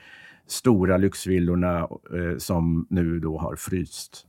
stora 0.47 0.97
lyxvillorna 0.97 1.79
eh, 1.79 2.37
som 2.37 2.87
nu 2.89 3.19
då 3.19 3.37
har 3.37 3.55
fryst. 3.55 4.27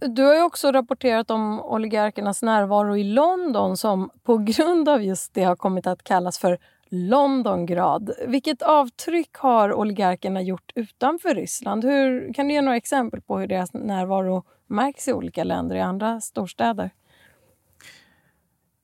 Du 0.00 0.22
har 0.22 0.34
ju 0.34 0.42
också 0.42 0.72
rapporterat 0.72 1.30
om 1.30 1.60
oligarkernas 1.60 2.42
närvaro 2.42 2.96
i 2.96 3.04
London 3.04 3.76
som 3.76 4.10
på 4.22 4.36
grund 4.36 4.88
av 4.88 5.02
just 5.02 5.34
det 5.34 5.42
har 5.42 5.56
kommit 5.56 5.86
att 5.86 6.02
kallas 6.02 6.38
för 6.38 6.58
Londongrad. 6.90 8.10
Vilket 8.26 8.62
avtryck 8.62 9.36
har 9.36 9.72
oligarkerna 9.72 10.42
gjort 10.42 10.72
utanför 10.74 11.34
Ryssland? 11.34 11.84
Hur, 11.84 12.34
kan 12.34 12.48
du 12.48 12.54
ge 12.54 12.62
några 12.62 12.76
exempel 12.76 13.20
på 13.20 13.38
hur 13.38 13.46
deras 13.46 13.74
närvaro 13.74 14.42
märks 14.66 15.08
i 15.08 15.12
olika 15.12 15.44
länder, 15.44 15.76
i 15.76 15.80
andra 15.80 16.20
storstäder? 16.20 16.90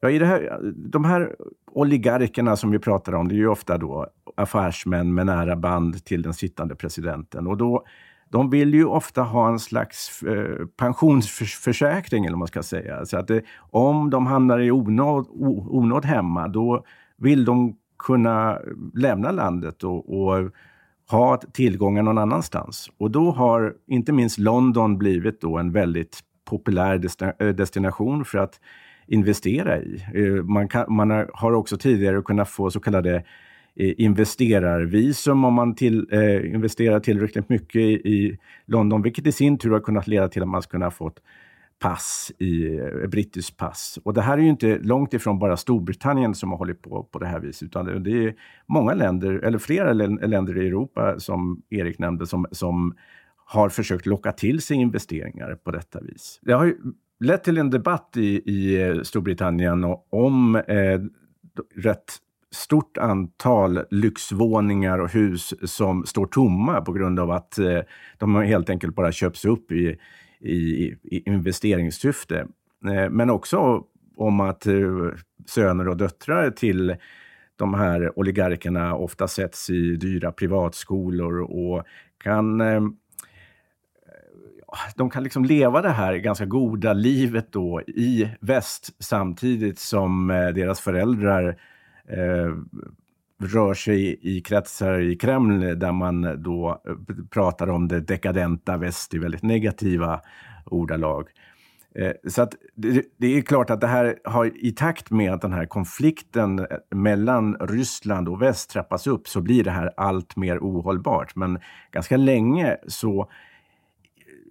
Ja, 0.01 0.11
i 0.11 0.19
det 0.19 0.27
här, 0.27 0.61
de 0.77 1.05
här 1.05 1.37
oligarkerna 1.73 2.57
som 2.57 2.71
vi 2.71 2.79
pratar 2.79 3.13
om, 3.13 3.29
det 3.29 3.35
är 3.35 3.37
ju 3.37 3.49
ofta 3.49 3.79
då 3.79 4.07
affärsmän 4.37 5.15
med 5.15 5.27
nära 5.27 5.57
band 5.57 6.05
till 6.05 6.23
den 6.23 6.35
sittande 6.35 6.77
presidenten. 6.77 7.47
Och 7.47 7.57
då, 7.57 7.85
de 8.29 8.51
vill 8.51 8.75
ju 8.75 8.85
ofta 8.85 9.23
ha 9.23 9.49
en 9.49 9.59
slags 9.59 10.23
eh, 10.23 10.67
pensionsförsäkring, 10.77 12.25
eller 12.25 12.35
vad 12.35 12.39
man 12.39 12.49
ska 12.49 12.63
säga. 12.63 13.05
Så 13.07 13.19
att 13.19 13.29
det, 13.29 13.43
om 13.71 14.11
de 14.11 14.27
hamnar 14.27 14.59
i 14.59 14.71
onåd, 14.71 15.27
onåd 15.71 16.05
hemma, 16.05 16.49
då 16.49 16.85
vill 17.17 17.45
de 17.45 17.77
kunna 18.05 18.59
lämna 18.95 19.31
landet 19.31 19.85
och, 19.85 20.21
och 20.21 20.51
ha 21.11 21.37
tillgångar 21.37 22.03
någon 22.03 22.19
annanstans. 22.19 22.91
Och 22.99 23.11
då 23.11 23.31
har 23.31 23.75
inte 23.87 24.13
minst 24.13 24.39
London 24.39 24.99
blivit 24.99 25.41
då 25.41 25.59
en 25.59 25.73
väldigt 25.73 26.21
populär 26.45 27.01
eh, 27.39 27.49
destination 27.49 28.25
för 28.25 28.39
att 28.39 28.61
investera 29.07 29.79
i. 29.79 30.05
Eh, 30.15 30.45
man, 30.45 30.69
kan, 30.69 30.95
man 30.95 31.27
har 31.33 31.53
också 31.53 31.77
tidigare 31.77 32.23
kunnat 32.23 32.49
få 32.49 32.71
så 32.71 32.81
kallade 32.81 33.15
eh, 33.77 33.93
investerarvisum 33.99 35.45
om 35.45 35.55
man 35.55 35.75
till, 35.75 36.07
eh, 36.11 36.55
investerar 36.55 37.01
tillräckligt 37.01 37.49
mycket 37.49 37.81
i, 37.81 37.93
i, 37.93 38.39
London, 38.67 39.03
vilket 39.03 39.27
i 39.27 39.33
sin 39.33 39.59
tur 39.59 39.71
har 39.71 39.81
kunnat 39.81 40.07
leda 40.07 40.29
till 40.29 40.43
att 40.43 40.49
man 40.49 40.63
ska 40.63 40.71
kunna 40.71 40.91
fått 40.91 41.21
pass 41.79 42.33
i 42.39 42.79
eh, 42.79 43.09
brittiskt 43.09 43.57
pass. 43.57 43.99
Och 44.05 44.15
det 44.15 44.23
här 44.23 44.39
är 44.39 44.43
ju 44.43 44.49
inte 44.49 44.79
långt 44.79 45.15
ifrån 45.15 45.39
bara 45.39 45.57
Storbritannien 45.57 46.35
som 46.35 46.51
har 46.51 46.59
hållit 46.59 46.83
på 46.83 47.03
på 47.03 47.19
det 47.19 47.27
här 47.27 47.41
viset, 47.41 47.63
utan 47.63 48.03
det 48.03 48.25
är 48.25 48.35
många 48.67 48.95
länder, 48.95 49.33
eller 49.33 49.59
flera 49.59 49.93
länder 49.93 50.63
i 50.63 50.67
Europa, 50.67 51.15
som 51.19 51.63
Erik 51.71 51.99
nämnde, 51.99 52.27
som, 52.27 52.47
som 52.51 52.95
har 53.47 53.69
försökt 53.69 54.07
locka 54.07 54.33
till 54.33 54.63
sig 54.63 54.77
investeringar 54.77 55.55
på 55.55 55.71
detta 55.71 56.01
vis. 56.01 56.39
Det 56.43 56.53
har 56.53 56.65
ju 56.65 56.77
lett 57.21 57.45
till 57.45 57.59
en 57.59 57.71
debatt 57.71 58.17
i, 58.17 58.53
i 58.53 58.83
eh, 58.83 59.03
Storbritannien 59.03 59.85
om 60.11 60.57
eh, 60.57 61.01
rätt 61.75 62.19
stort 62.55 62.99
antal 62.99 63.81
lyxvåningar 63.91 64.99
och 64.99 65.13
hus 65.13 65.55
som 65.63 66.07
står 66.07 66.27
tomma 66.27 66.81
på 66.81 66.93
grund 66.93 67.21
av 67.21 67.31
att 67.31 67.59
eh, 67.59 67.81
de 68.19 68.35
helt 68.35 68.71
enkelt 68.71 68.95
bara 68.95 69.13
köps 69.13 69.45
upp 69.45 69.73
i, 69.73 69.99
i, 70.45 70.97
i 71.03 71.23
investeringssyfte. 71.27 72.47
Eh, 72.87 73.11
men 73.11 73.31
också 73.31 73.85
om 74.17 74.41
att 74.41 74.67
eh, 74.67 74.75
söner 75.47 75.89
och 75.89 75.97
döttrar 75.97 76.51
till 76.51 76.97
de 77.57 77.75
här 77.75 78.19
oligarkerna 78.19 78.95
ofta 78.95 79.29
sätts 79.29 79.71
i 79.71 79.97
dyra 79.97 80.33
privatskolor 80.33 81.41
och 81.41 81.85
kan 82.19 82.61
eh, 82.61 82.81
de 84.97 85.11
kan 85.11 85.23
liksom 85.23 85.45
leva 85.45 85.83
det 85.83 85.91
här 85.91 86.15
ganska 86.15 86.45
goda 86.45 86.93
livet 86.93 87.53
då 87.53 87.81
i 87.87 88.31
väst 88.41 88.95
samtidigt 88.99 89.79
som 89.79 90.29
deras 90.55 90.81
föräldrar 90.81 91.57
eh, 92.09 92.55
rör 93.43 93.75
sig 93.75 94.19
i 94.37 94.41
kretsar 94.41 95.01
i 95.01 95.17
Kreml 95.17 95.79
där 95.79 95.93
man 95.93 96.43
då 96.43 96.83
eh, 96.89 96.95
pratar 97.31 97.71
om 97.71 97.89
det 97.89 98.01
dekadenta 98.01 98.77
väst 98.77 99.15
i 99.15 99.19
väldigt 99.19 99.43
negativa 99.43 100.21
ordalag. 100.65 101.29
Eh, 101.99 102.31
så 102.31 102.43
att 102.43 102.55
det, 103.19 103.27
är 103.27 103.43
klart 103.43 103.71
att 103.71 103.81
det 103.81 103.87
här 103.87 104.19
har 104.25 104.67
i 104.67 104.73
takt 104.73 105.11
med 105.11 105.33
att 105.33 105.43
den 105.43 105.53
här 105.53 105.67
konflikten 105.67 106.59
eh, 106.59 106.67
mellan 106.91 107.57
Ryssland 107.61 108.29
och 108.29 108.43
väst 108.43 108.71
trappas 108.71 109.07
upp 109.07 109.29
så 109.29 109.41
blir 109.41 109.65
det 109.65 109.71
här 109.71 109.91
allt 109.97 110.37
mer 110.37 110.59
ohållbart. 110.59 111.37
Men 111.37 111.59
ganska 111.93 112.17
länge 112.17 112.77
så 112.87 113.31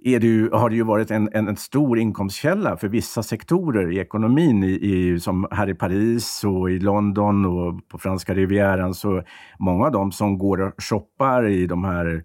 det 0.03 0.27
ju, 0.27 0.49
har 0.51 0.69
det 0.69 0.75
ju 0.75 0.83
varit 0.83 1.11
en, 1.11 1.29
en, 1.33 1.47
en, 1.47 1.55
stor 1.55 1.99
inkomstkälla 1.99 2.77
för 2.77 2.87
vissa 2.87 3.23
sektorer 3.23 3.91
i 3.91 3.99
ekonomin, 3.99 4.63
i, 4.63 4.71
i, 4.71 5.19
som 5.19 5.47
här 5.51 5.69
i 5.69 5.73
Paris 5.73 6.43
och 6.43 6.71
i 6.71 6.79
London 6.79 7.45
och 7.45 7.87
på 7.87 7.97
franska 7.97 8.33
rivieran. 8.33 8.93
Så 8.93 9.23
många 9.59 9.85
av 9.85 9.91
dem 9.91 10.11
som 10.11 10.37
går 10.37 10.61
och 10.61 10.83
shoppar 10.83 11.47
i 11.47 11.67
de 11.67 11.83
här 11.83 12.23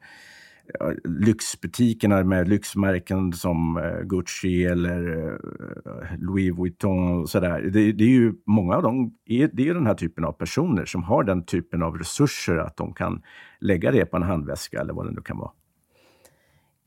lyxbutikerna 1.05 2.25
med 2.25 2.49
lyxmärken 2.49 3.33
som 3.33 3.77
eh, 3.77 4.01
Gucci 4.01 4.65
eller 4.65 5.27
eh, 5.27 6.19
Louis 6.19 6.57
Vuitton 6.57 7.21
och 7.21 7.29
sådär. 7.29 7.61
Det, 7.61 7.93
det, 7.93 8.05
är 8.05 8.09
ju 8.09 8.35
många 8.47 8.77
av 8.77 8.83
dem, 8.83 9.15
är, 9.27 9.51
det 9.53 9.69
är 9.69 9.75
den 9.75 9.87
här 9.87 9.95
typen 9.95 10.25
av 10.25 10.33
personer 10.33 10.85
som 10.85 11.03
har 11.03 11.25
den 11.25 11.45
typen 11.45 11.83
av 11.83 11.99
resurser 11.99 12.57
att 12.57 12.77
de 12.77 12.95
kan 12.95 13.23
lägga 13.61 13.91
det 13.91 14.05
på 14.05 14.17
en 14.17 14.23
handväska 14.23 14.81
eller 14.81 14.95
vad 14.95 15.07
det 15.07 15.13
nu 15.13 15.21
kan 15.21 15.39
vara. 15.39 15.51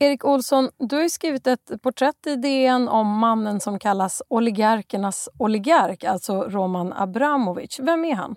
Erik 0.02 0.26
Olsson, 0.26 0.70
du 0.78 0.96
har 0.96 1.10
skrivit 1.10 1.48
ett 1.48 1.72
porträtt 1.82 2.28
i 2.28 2.36
DN 2.36 2.88
om 2.88 3.08
mannen 3.08 3.60
som 3.60 3.80
kallas 3.80 4.22
oligarkernas 4.28 5.30
oligark, 5.38 6.04
alltså 6.04 6.44
Roman 6.44 6.94
Abramovic. 6.94 7.80
Vem 7.80 8.06
är 8.06 8.16
han? 8.16 8.36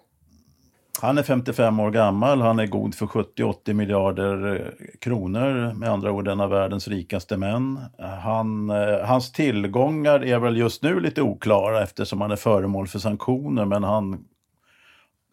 Han 1.01 1.19
är 1.19 1.23
55 1.23 1.81
år 1.81 1.91
gammal, 1.91 2.41
han 2.41 2.59
är 2.59 2.67
god 2.67 2.95
för 2.95 3.07
70-80 3.07 3.73
miljarder 3.73 4.55
eh, 4.55 4.99
kronor, 5.01 5.75
med 5.75 5.89
andra 5.89 6.13
ord 6.13 6.29
en 6.29 6.41
av 6.41 6.51
världens 6.51 6.89
rikaste 6.89 7.37
män. 7.37 7.81
Han, 8.23 8.71
eh, 8.71 9.07
hans 9.07 9.33
tillgångar 9.33 10.25
är 10.25 10.39
väl 10.39 10.57
just 10.57 10.83
nu 10.83 11.01
lite 11.01 11.23
oklara 11.23 11.83
eftersom 11.83 12.21
han 12.21 12.31
är 12.31 12.37
föremål 12.37 12.87
för 12.89 12.99
sanktioner, 12.99 13.65
men 13.65 13.85
han 13.85 14.13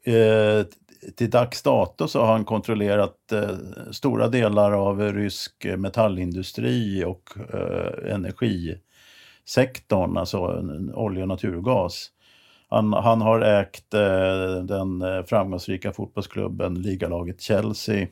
eh, 0.06 0.66
till 1.16 1.30
dags 1.30 1.62
dato 1.62 2.08
så 2.08 2.26
har 2.26 2.34
han 2.34 2.46
kontrollerat 2.46 3.32
eh, 3.32 3.58
stora 3.92 4.28
delar 4.28 4.72
av 4.72 5.14
rysk 5.14 5.66
metallindustri 5.78 7.06
och 7.06 7.30
eh, 7.54 8.14
energisektorn, 8.14 10.18
alltså 10.18 10.38
olja 10.94 11.22
och 11.22 11.28
naturgas. 11.28 12.10
Han, 12.70 12.94
han 12.94 13.22
har 13.22 13.42
ägt 13.42 13.94
eh, 13.94 14.64
den 14.64 15.02
eh, 15.02 15.24
framgångsrika 15.24 15.92
fotbollsklubben, 15.92 16.82
ligalaget 16.82 17.42
Chelsea. 17.42 18.08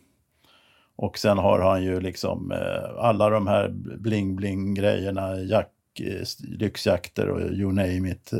Och 0.96 1.18
sen 1.18 1.38
har 1.38 1.60
han 1.60 1.84
ju 1.84 2.00
liksom 2.00 2.52
eh, 2.52 2.90
alla 2.98 3.30
de 3.30 3.48
här 3.48 3.70
bling-bling-grejerna, 3.98 5.40
jack, 5.40 5.72
eh, 6.00 6.24
lyxjakter 6.40 7.30
och 7.30 7.42
you 7.42 7.72
name 7.72 8.12
it. 8.12 8.34
Eh, 8.34 8.40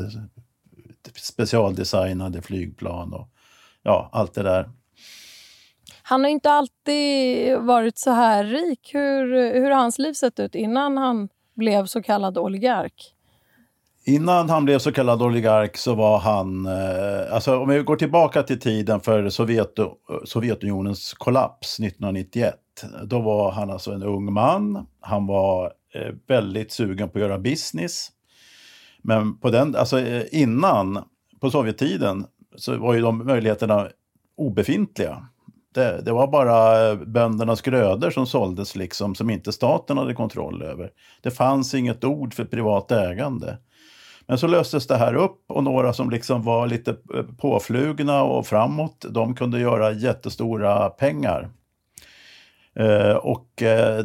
specialdesignade 1.14 2.42
flygplan 2.42 3.14
och 3.14 3.28
ja, 3.82 4.10
allt 4.12 4.34
det 4.34 4.42
där. 4.42 4.70
Han 6.02 6.24
har 6.24 6.30
inte 6.30 6.50
alltid 6.50 7.58
varit 7.58 7.98
så 7.98 8.10
här 8.10 8.44
rik. 8.44 8.90
Hur, 8.94 9.52
hur 9.54 9.70
har 9.70 9.80
hans 9.80 9.98
liv 9.98 10.12
sett 10.12 10.40
ut 10.40 10.54
innan 10.54 10.98
han 10.98 11.28
blev 11.54 11.86
så 11.86 12.02
kallad 12.02 12.38
oligark? 12.38 13.14
Innan 14.04 14.50
han 14.50 14.64
blev 14.64 14.78
så 14.78 14.92
kallad 14.92 15.22
oligark 15.22 15.76
så 15.76 15.94
var 15.94 16.18
han, 16.18 16.66
eh, 16.66 17.34
alltså 17.34 17.58
om 17.58 17.68
vi 17.68 17.78
går 17.78 17.96
tillbaka 17.96 18.42
till 18.42 18.60
tiden 18.60 19.00
för 19.00 19.28
Sovjet, 19.28 19.74
Sovjetunionens 20.24 21.14
kollaps 21.14 21.80
1991. 21.80 22.54
Då 23.04 23.20
var 23.20 23.50
han 23.50 23.70
alltså 23.70 23.92
en 23.92 24.02
ung 24.02 24.32
man. 24.32 24.86
Han 25.00 25.26
var 25.26 25.72
eh, 25.94 26.14
väldigt 26.26 26.72
sugen 26.72 27.08
på 27.08 27.18
att 27.18 27.22
göra 27.22 27.38
business. 27.38 28.08
Men 29.02 29.38
på 29.38 29.50
den, 29.50 29.76
alltså 29.76 30.00
eh, 30.00 30.22
innan, 30.32 31.04
på 31.40 31.50
Sovjettiden, 31.50 32.26
så 32.56 32.76
var 32.76 32.94
ju 32.94 33.00
de 33.00 33.26
möjligheterna 33.26 33.88
obefintliga. 34.36 35.26
Det, 35.74 36.00
det, 36.04 36.12
var 36.12 36.26
bara 36.26 36.96
böndernas 36.96 37.62
grödor 37.62 38.10
som 38.10 38.26
såldes 38.26 38.76
liksom, 38.76 39.14
som 39.14 39.30
inte 39.30 39.52
staten 39.52 39.98
hade 39.98 40.14
kontroll 40.14 40.62
över. 40.62 40.90
Det 41.22 41.30
fanns 41.30 41.74
inget 41.74 42.04
ord 42.04 42.34
för 42.34 42.44
privat 42.44 42.92
ägande. 42.92 43.58
Men 44.26 44.38
så 44.38 44.46
löstes 44.46 44.86
det 44.86 44.96
här 44.96 45.14
upp 45.14 45.44
och 45.48 45.64
några 45.64 45.92
som 45.92 46.10
liksom 46.10 46.42
var 46.42 46.66
lite 46.66 46.90
eh, 46.90 47.22
påflugna 47.38 48.22
och 48.22 48.46
framåt, 48.46 49.04
de 49.10 49.34
kunde 49.34 49.60
göra 49.60 49.92
jättestora 49.92 50.90
pengar. 50.90 51.50
Eh, 52.74 53.12
och 53.12 53.62
eh, 53.62 54.04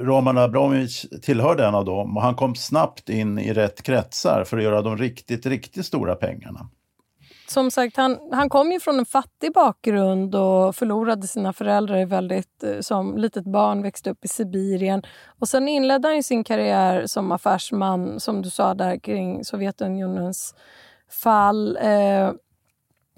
Roman 0.00 0.38
Abramovic 0.38 1.06
tillhörde 1.22 1.66
en 1.66 1.74
av 1.74 1.84
dem 1.84 2.16
och 2.16 2.22
han 2.22 2.34
kom 2.34 2.54
snabbt 2.54 3.08
in 3.08 3.38
i 3.38 3.52
rätt 3.52 3.82
kretsar 3.82 4.44
för 4.44 4.56
att 4.56 4.64
göra 4.64 4.82
de 4.82 4.96
riktigt, 4.96 5.46
riktigt 5.46 5.86
stora 5.86 6.14
pengarna 6.14 6.68
som 7.54 7.70
sagt, 7.70 7.96
han, 7.96 8.18
han 8.32 8.48
kom 8.48 8.72
ju 8.72 8.80
från 8.80 8.98
en 8.98 9.06
fattig 9.06 9.52
bakgrund 9.52 10.34
och 10.34 10.76
förlorade 10.76 11.26
sina 11.26 11.52
föräldrar 11.52 12.06
väldigt, 12.06 12.64
eh, 12.64 12.80
som 12.80 13.18
litet 13.18 13.44
barn, 13.44 13.82
växte 13.82 14.10
upp 14.10 14.24
i 14.24 14.28
Sibirien. 14.28 15.02
Och 15.38 15.48
sen 15.48 15.68
inledde 15.68 16.08
han 16.08 16.22
sin 16.22 16.44
karriär 16.44 17.06
som 17.06 17.32
affärsman, 17.32 18.20
som 18.20 18.42
du 18.42 18.50
sa 18.50 18.74
där, 18.74 18.96
kring 18.96 19.44
Sovjetunionens 19.44 20.54
fall. 21.22 21.76
Eh, 21.76 22.32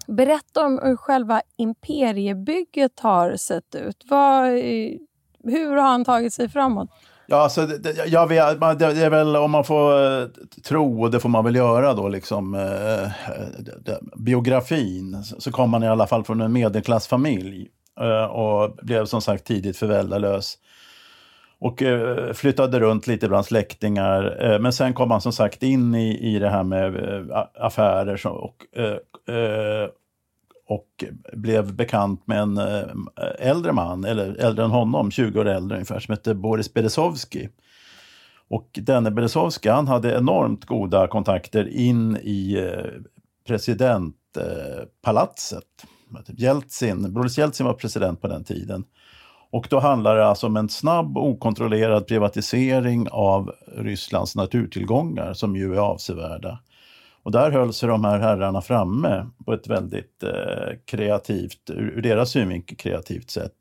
berätta 0.07 0.67
om 0.67 0.81
hur 0.83 0.97
själva 0.97 1.43
imperiebygget 1.57 3.01
har 3.01 3.37
sett 3.37 3.75
ut. 3.75 4.05
Vad, 4.05 4.45
eh, 4.47 4.99
hur 5.45 5.77
har 5.77 5.89
han 5.89 6.05
tagit 6.05 6.33
sig 6.33 6.49
framåt? 6.49 6.91
Ja, 7.29 7.37
alltså, 7.37 7.67
det, 7.67 8.07
jag 8.07 8.27
vet, 8.27 8.61
det 8.79 9.05
är 9.05 9.11
väl 9.11 9.37
om 9.37 9.51
man 9.51 9.65
får 9.65 10.21
eh, 10.21 10.27
tro, 10.65 11.03
och 11.03 11.11
det 11.11 11.21
får 11.21 11.29
man 11.29 11.45
väl 11.45 11.57
göra 11.57 11.95
då, 11.95 12.09
liksom, 12.09 12.55
eh, 12.55 13.03
eh 13.03 13.99
biografin, 14.17 15.23
så 15.39 15.53
kom 15.53 15.71
man 15.71 15.83
i 15.83 15.89
alla 15.89 16.07
fall 16.07 16.25
från 16.25 16.41
en 16.41 16.53
medelklassfamilj 16.53 17.69
eh, 18.01 18.25
och 18.25 18.77
blev 18.83 19.05
som 19.05 19.23
sagt 19.23 19.45
tidigt 19.45 19.77
föräldralös. 19.77 20.59
Och 21.59 21.83
eh, 21.83 22.33
flyttade 22.33 22.81
runt 22.81 23.07
lite 23.07 23.29
bland 23.29 23.45
släktingar. 23.45 24.45
Eh, 24.45 24.59
men 24.59 24.73
sen 24.73 24.95
kom 24.95 25.11
han 25.11 25.21
som 25.21 25.33
sagt 25.33 25.63
in 25.63 25.95
i, 25.95 26.35
i 26.35 26.39
det 26.39 26.51
här 26.51 26.63
med 26.63 26.97
eh, 26.97 27.45
affärer 27.55 28.27
och 28.27 28.79
eh, 28.79 29.89
och 30.69 31.05
blev 31.33 31.75
bekant 31.75 32.27
med 32.27 32.39
en 32.39 32.59
eh, 32.59 32.85
äldre 33.39 33.73
man, 33.73 34.05
eller 34.05 34.35
äldre 34.35 34.65
än 34.65 34.71
honom, 34.71 35.11
20 35.11 35.41
år 35.41 35.49
äldre 35.49 35.77
ungefär, 35.77 36.01
som 36.01 36.13
hette 36.13 36.35
Boris 36.35 36.75
Berezovsky. 36.75 37.49
Och 38.49 38.71
denne 38.73 39.11
Berezovsky, 39.11 39.69
han 39.69 39.89
hade 39.89 40.17
enormt 40.17 40.65
goda 40.65 41.07
kontakter 41.07 41.69
in 41.69 42.17
i 42.17 42.57
eh, 42.57 42.85
presidentpalatset. 43.47 45.65
Typ 46.27 46.41
Jeltsin, 46.41 47.13
Boris 47.13 47.39
Jeltsin 47.39 47.67
var 47.67 47.75
president 47.75 48.21
på 48.21 48.29
den 48.29 48.45
tiden. 48.45 48.85
Och 49.51 49.67
då 49.71 49.81
handlar 49.81 50.17
det 50.17 50.27
alltså 50.27 50.47
om 50.47 50.57
en 50.57 50.69
snabb 50.69 51.19
okontrollerad 51.19 52.07
privatisering 52.07 53.09
av 53.11 53.53
Rysslands 53.77 54.37
naturtillgångar 54.37 55.33
som 55.33 55.57
ju 55.57 55.75
är 55.75 55.79
avsevärda. 55.79 56.59
Och 57.27 57.33
där 57.33 57.51
höll 57.51 57.73
sig 57.73 57.89
de 57.89 58.05
här 58.05 58.19
herrarna 58.19 58.61
framme 58.61 59.27
på 59.45 59.53
ett 59.53 59.67
väldigt 59.67 60.23
eh, 60.23 60.79
kreativt, 60.85 61.71
ur 61.71 62.03
deras 62.03 62.31
synvinkel 62.31 62.77
kreativt 62.77 63.31
sätt. 63.31 63.53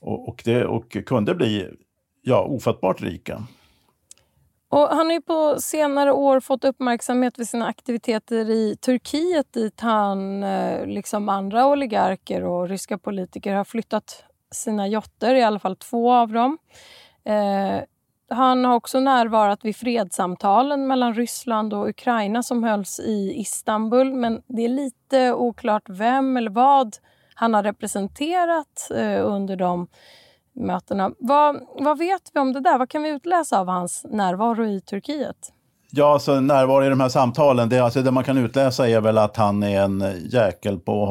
Och, 0.00 0.28
och, 0.28 0.42
det, 0.44 0.64
och 0.64 0.96
kunde 1.06 1.34
bli 1.34 1.68
ja, 2.22 2.42
ofattbart 2.42 3.02
rika. 3.02 3.42
Och 4.68 4.88
han 4.88 5.06
har 5.06 5.12
ju 5.12 5.20
på 5.20 5.56
senare 5.60 6.12
år 6.12 6.40
fått 6.40 6.64
uppmärksamhet 6.64 7.36
för 7.36 7.44
sina 7.44 7.66
aktiviteter 7.66 8.50
i 8.50 8.76
Turkiet 8.76 9.52
dit 9.52 9.80
han, 9.80 10.42
eh, 10.42 10.86
liksom 10.86 11.28
andra 11.28 11.66
oligarker 11.66 12.44
och 12.44 12.68
ryska 12.68 12.98
politiker, 12.98 13.54
har 13.54 13.64
flyttat 13.64 14.24
sina 14.50 14.88
jotter, 14.88 15.34
i 15.34 15.42
alla 15.42 15.58
fall 15.58 15.76
två 15.76 16.12
av 16.12 16.32
dem. 16.32 16.58
Eh, 17.24 17.82
han 18.28 18.64
har 18.64 18.74
också 18.74 19.00
närvarat 19.00 19.64
vid 19.64 19.76
fredssamtalen 19.76 20.86
mellan 20.86 21.14
Ryssland 21.14 21.74
och 21.74 21.88
Ukraina 21.88 22.42
som 22.42 22.64
hölls 22.64 23.00
i 23.00 23.34
Istanbul. 23.40 24.14
Men 24.14 24.42
det 24.46 24.64
är 24.64 24.68
lite 24.68 25.32
oklart 25.32 25.82
vem 25.88 26.36
eller 26.36 26.50
vad 26.50 26.96
han 27.34 27.54
har 27.54 27.62
representerat 27.62 28.90
eh, 28.94 29.26
under 29.26 29.56
de 29.56 29.86
mötena. 30.52 31.10
Vad, 31.18 31.60
vad 31.78 31.98
vet 31.98 32.30
vi 32.34 32.40
om 32.40 32.52
det 32.52 32.60
där? 32.60 32.78
Vad 32.78 32.90
kan 32.90 33.02
vi 33.02 33.08
utläsa 33.08 33.60
av 33.60 33.68
hans 33.68 34.06
närvaro 34.10 34.66
i 34.66 34.80
Turkiet? 34.80 35.52
Ja, 35.90 36.12
alltså 36.12 36.40
närvaro 36.40 36.84
i 36.84 36.88
de 36.88 37.00
här 37.00 37.08
samtalen, 37.08 37.68
det, 37.68 37.78
alltså, 37.78 38.02
det 38.02 38.10
man 38.10 38.24
kan 38.24 38.38
utläsa 38.38 38.88
är 38.88 39.00
väl 39.00 39.18
att 39.18 39.36
han 39.36 39.62
är 39.62 39.82
en 39.82 40.04
jäkel 40.30 40.78
på 40.78 41.04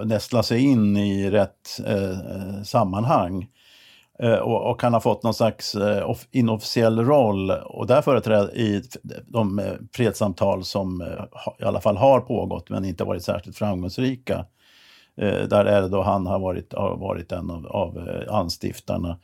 att 0.00 0.06
nästla 0.06 0.42
sig 0.42 0.60
in 0.64 0.96
i 0.96 1.30
rätt 1.30 1.80
eh, 1.86 2.10
eh 2.10 2.62
sammanhang. 2.64 3.46
Eh, 4.22 4.38
och, 4.38 4.70
och 4.70 4.82
han 4.82 4.92
har 4.92 5.00
fått 5.00 5.22
någon 5.22 5.34
slags 5.34 5.74
eh, 5.74 6.14
inofficiell 6.30 7.04
roll 7.04 7.50
och 7.50 7.86
där 7.86 8.02
företräder 8.02 8.56
i 8.56 8.82
de 9.26 9.58
eh, 9.58 9.72
fredssamtal 9.92 10.64
som 10.64 11.02
i 11.60 11.64
alla 11.64 11.80
fall 11.80 11.96
har 11.96 12.20
pågått 12.20 12.70
men 12.70 12.84
inte 12.84 13.04
varit 13.04 13.24
särskilt 13.24 13.56
framgångsrika. 13.56 14.44
Där 15.48 15.64
är 15.64 15.82
det 15.82 15.88
då 15.88 16.02
han 16.02 16.26
har 16.26 16.38
varit, 16.38 16.72
har 16.72 16.96
varit 16.96 17.32
en 17.32 17.50
av, 17.50 17.66
av 17.66 18.08
anstiftarna. 18.28 19.18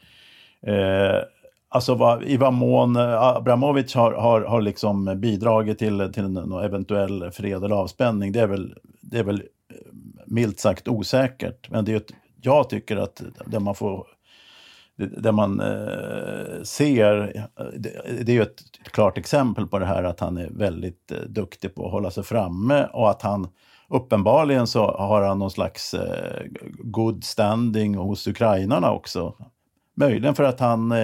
Alltså 1.69 1.95
vad, 1.95 2.23
i 2.23 2.37
vad 2.37 2.53
mån 2.53 2.97
Abramovic 2.97 3.95
har, 3.95 4.13
har, 4.13 4.41
har 4.41 4.61
liksom 4.61 5.21
bidragit 5.21 5.79
till, 5.79 6.13
till 6.13 6.29
någon 6.29 6.65
eventuell 6.65 7.31
fred 7.31 7.65
eller 7.65 7.77
avspänning, 7.77 8.33
det 8.33 8.41
är 8.41 8.47
väl, 8.47 8.75
det 9.01 9.19
är 9.19 9.25
väl 9.25 9.43
milt 10.27 10.61
sagt 10.61 10.89
osäkert. 10.89 11.71
Men 11.71 11.85
det 11.85 11.93
är 11.93 11.97
ett, 11.97 12.13
jag 12.41 12.69
tycker 12.71 12.97
att 12.97 13.23
det 13.47 13.61
man 13.61 13.75
får 13.75 14.07
där 14.97 15.33
man 15.33 15.61
eh, 15.61 16.63
ser, 16.63 17.47
det, 18.25 18.33
är 18.33 18.35
ju 18.35 18.43
ett 18.43 18.63
klart 18.83 19.19
exempel 19.19 19.67
på 19.67 19.79
det 19.79 19.87
här 19.87 20.03
att 20.03 20.21
han 20.21 20.37
är 20.37 20.49
väldigt 20.51 21.13
eh, 21.13 21.19
duktig 21.19 21.75
på 21.75 21.87
att 21.87 21.93
hålla 21.93 22.11
sig 22.11 22.25
framme 22.25 22.89
och 22.93 23.11
att 23.11 23.23
han 23.23 23.49
uppenbarligen 23.89 24.67
så 24.67 24.91
har 24.91 25.23
han 25.23 25.39
någon 25.39 25.51
slags 25.51 25.95
eh, 25.95 26.47
good 26.79 27.25
standing 27.25 27.95
hos 27.95 28.27
ukrainarna 28.27 28.93
också. 28.93 29.35
Möjligen 29.95 30.35
för 30.35 30.45
att 30.45 30.61
han 30.61 30.95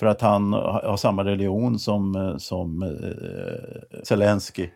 för 0.00 0.06
att 0.06 0.20
han 0.20 0.52
har 0.52 0.96
samma 0.96 1.24
religion 1.24 1.78
som, 1.78 2.34
som 2.38 2.96
Zelensky. 4.02 4.68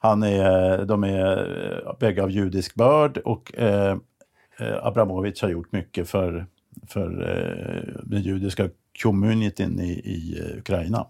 Han 0.00 0.22
är, 0.22 0.84
de 0.84 1.04
är 1.04 1.96
bägge 2.00 2.22
av 2.22 2.30
judisk 2.30 2.74
börd 2.74 3.18
och 3.18 3.52
Abramovic 4.82 5.42
har 5.42 5.48
gjort 5.48 5.72
mycket 5.72 6.08
för 6.08 6.46
för 6.92 7.10
eh, 7.22 8.02
den 8.04 8.22
judiska 8.22 8.68
communityn 9.02 9.80
i, 9.80 9.92
i 9.92 10.38
eh, 10.38 10.58
Ukraina. 10.58 11.06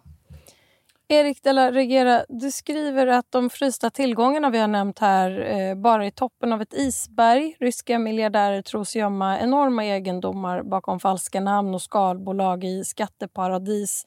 Erik 1.12 1.42
de 1.42 1.52
la 1.52 1.72
Regera, 1.72 2.24
du 2.28 2.50
skriver 2.50 3.06
att 3.06 3.32
de 3.32 3.50
frysta 3.50 3.90
tillgångarna 3.90 4.50
vi 4.50 4.58
har 4.58 4.68
nämnt 4.68 4.98
här 4.98 5.40
eh, 5.40 5.74
bara 5.74 6.06
är 6.06 6.10
toppen 6.10 6.52
av 6.52 6.62
ett 6.62 6.74
isberg. 6.74 7.56
Ryska 7.60 7.98
miljardärer 7.98 8.62
tros 8.62 8.96
gömma 8.96 9.38
enorma 9.40 9.84
egendomar 9.84 10.62
bakom 10.62 11.00
falska 11.00 11.40
namn 11.40 11.74
och 11.74 11.82
skalbolag 11.82 12.64
i 12.64 12.84
skatteparadis. 12.84 14.06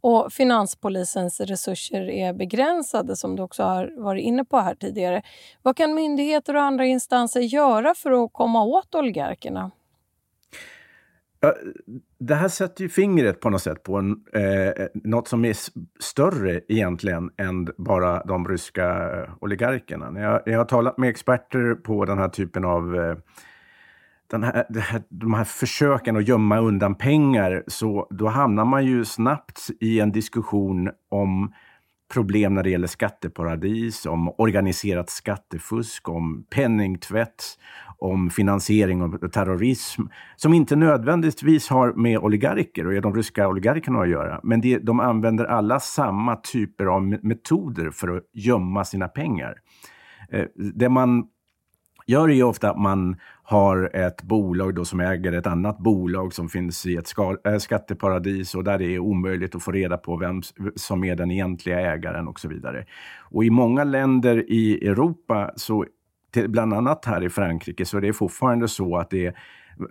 Och 0.00 0.32
finanspolisens 0.32 1.40
resurser 1.40 2.10
är 2.10 2.32
begränsade, 2.32 3.16
som 3.16 3.36
du 3.36 3.42
också 3.42 3.62
har 3.62 4.02
varit 4.02 4.22
inne 4.22 4.44
på 4.44 4.58
här 4.58 4.74
tidigare. 4.74 5.22
Vad 5.62 5.76
kan 5.76 5.94
myndigheter 5.94 6.56
och 6.56 6.62
andra 6.62 6.86
instanser 6.86 7.40
göra 7.40 7.94
för 7.94 8.24
att 8.24 8.32
komma 8.32 8.64
åt 8.64 8.94
oligarkerna? 8.94 9.70
Det 12.18 12.34
här 12.34 12.48
sätter 12.48 12.82
ju 12.82 12.88
fingret 12.88 13.40
på 13.40 13.50
något 13.50 13.62
sätt 13.62 13.82
på 13.82 13.96
en, 13.96 14.16
eh, 14.32 14.68
eh 14.68 14.88
något 14.94 15.28
som 15.28 15.44
är 15.44 15.56
större 16.00 16.60
egentligen 16.68 17.30
än 17.36 17.68
bara 17.78 18.24
de 18.24 18.48
ryska 18.48 19.20
eh, 19.20 19.30
oligarkerna. 19.40 20.10
När 20.10 20.22
jag, 20.22 20.42
jag 20.46 20.58
har 20.58 20.64
talat 20.64 20.98
med 20.98 21.10
experter 21.10 21.74
på 21.74 22.04
den 22.04 22.18
här 22.18 22.28
typen 22.28 22.64
av 22.64 22.96
eh, 22.96 23.16
den 24.26 24.42
här, 24.42 24.80
här, 24.80 25.02
de 25.08 25.34
här 25.34 25.44
försöken 25.44 26.16
att 26.16 26.28
gömma 26.28 26.60
undan 26.60 26.94
pengar, 26.94 27.64
så 27.66 28.06
då 28.10 28.28
hamnar 28.28 28.64
man 28.64 28.86
ju 28.86 29.04
snabbt 29.04 29.60
i 29.80 30.00
en 30.00 30.12
diskussion 30.12 30.90
om 31.08 31.52
problem 32.12 32.54
när 32.54 32.62
det 32.62 32.70
gäller 32.70 32.86
skatteparadis, 32.86 34.06
om 34.06 34.34
organiserat 34.38 35.10
skattefusk, 35.10 36.08
om 36.08 36.46
penningtvätt, 36.50 37.58
om 38.04 38.30
finansiering 38.30 39.02
av 39.02 39.28
terrorism 39.28 40.02
som 40.36 40.54
inte 40.54 40.76
nödvändigtvis 40.76 41.68
har 41.68 41.92
med 41.92 42.18
oligarker 42.18 42.86
och 42.86 43.02
de 43.02 43.14
ryska 43.14 43.48
oligarkerna 43.48 44.00
att 44.00 44.08
göra. 44.08 44.40
Men 44.42 44.60
det, 44.60 44.78
de 44.78 45.00
använder 45.00 45.44
alla 45.44 45.80
samma 45.80 46.36
typer 46.36 46.86
av 46.86 47.02
metoder 47.02 47.90
för 47.90 48.16
att 48.16 48.22
gömma 48.32 48.84
sina 48.84 49.08
pengar. 49.08 49.54
Eh, 50.30 50.44
det 50.56 50.88
man 50.88 51.26
gör 52.06 52.30
är 52.30 52.42
ofta 52.42 52.70
att 52.70 52.80
man 52.80 53.16
har 53.42 53.90
ett 53.96 54.22
bolag 54.22 54.74
då 54.74 54.84
som 54.84 55.00
äger 55.00 55.32
ett 55.32 55.46
annat 55.46 55.78
bolag 55.78 56.32
som 56.34 56.48
finns 56.48 56.86
i 56.86 56.96
ett 56.96 57.12
eh, 57.46 57.56
skatteparadis 57.58 58.54
och 58.54 58.64
där 58.64 58.78
det 58.78 58.94
är 58.94 58.98
omöjligt 58.98 59.54
att 59.54 59.62
få 59.62 59.72
reda 59.72 59.96
på 59.96 60.16
vem 60.16 60.42
som 60.76 61.04
är 61.04 61.16
den 61.16 61.30
egentliga 61.30 61.80
ägaren 61.80 62.28
och 62.28 62.40
så 62.40 62.48
vidare. 62.48 62.86
Och 63.20 63.44
i 63.44 63.50
många 63.50 63.84
länder 63.84 64.50
i 64.50 64.88
Europa 64.88 65.50
så 65.56 65.84
bland 66.36 66.74
annat 66.74 67.04
här 67.04 67.24
i 67.24 67.30
Frankrike, 67.30 67.84
så 67.84 68.00
det 68.00 68.08
är 68.08 68.12
fortfarande 68.12 68.68
så 68.68 68.96
att 68.96 69.10
det 69.10 69.26
är, 69.26 69.34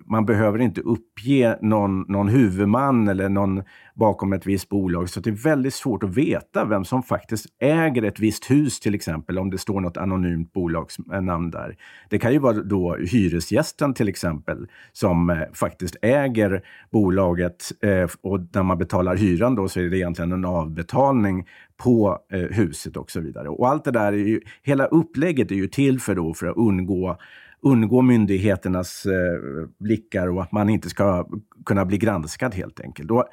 man 0.05 0.25
behöver 0.25 0.59
inte 0.59 0.81
uppge 0.81 1.57
någon, 1.61 2.01
någon 2.01 2.27
huvudman 2.27 3.07
eller 3.07 3.29
någon 3.29 3.63
bakom 3.93 4.33
ett 4.33 4.45
visst 4.45 4.69
bolag. 4.69 5.09
Så 5.09 5.19
det 5.19 5.29
är 5.29 5.43
väldigt 5.43 5.73
svårt 5.73 6.03
att 6.03 6.17
veta 6.17 6.65
vem 6.65 6.85
som 6.85 7.03
faktiskt 7.03 7.45
äger 7.59 8.03
ett 8.03 8.19
visst 8.19 8.51
hus 8.51 8.79
till 8.79 8.95
exempel, 8.95 9.39
om 9.39 9.49
det 9.49 9.57
står 9.57 9.81
något 9.81 9.97
anonymt 9.97 10.53
bolagsnamn 10.53 11.51
där. 11.51 11.75
Det 12.09 12.19
kan 12.19 12.33
ju 12.33 12.39
vara 12.39 12.53
då 12.53 12.95
hyresgästen 12.95 13.93
till 13.93 14.09
exempel 14.09 14.67
som 14.91 15.29
eh, 15.29 15.37
faktiskt 15.53 15.95
äger 16.01 16.63
bolaget 16.91 17.71
eh, 17.81 18.09
och 18.21 18.39
när 18.53 18.63
man 18.63 18.77
betalar 18.77 19.15
hyran 19.15 19.55
då 19.55 19.67
så 19.67 19.79
är 19.79 19.89
det 19.89 19.97
egentligen 19.97 20.31
en 20.31 20.45
avbetalning 20.45 21.47
på 21.77 22.19
eh, 22.31 22.39
huset 22.39 22.97
och 22.97 23.11
så 23.11 23.19
vidare. 23.19 23.49
Och 23.49 23.69
allt 23.69 23.83
det 23.83 23.91
där, 23.91 24.13
är 24.13 24.17
ju, 24.17 24.41
hela 24.63 24.85
upplägget 24.85 25.51
är 25.51 25.55
ju 25.55 25.67
till 25.67 25.99
för, 25.99 26.15
då, 26.15 26.33
för 26.33 26.47
att 26.47 26.57
undgå 26.57 27.17
undgå 27.63 28.01
myndigheternas 28.01 29.05
eh, 29.05 29.67
blickar 29.79 30.27
och 30.27 30.41
att 30.41 30.51
man 30.51 30.69
inte 30.69 30.89
ska 30.89 31.27
kunna 31.65 31.85
bli 31.85 31.97
granskad 31.97 32.55
helt 32.55 32.79
enkelt. 32.79 33.11
Och 33.11 33.25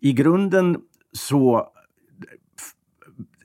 i 0.00 0.12
grunden 0.12 0.76
så 1.12 1.68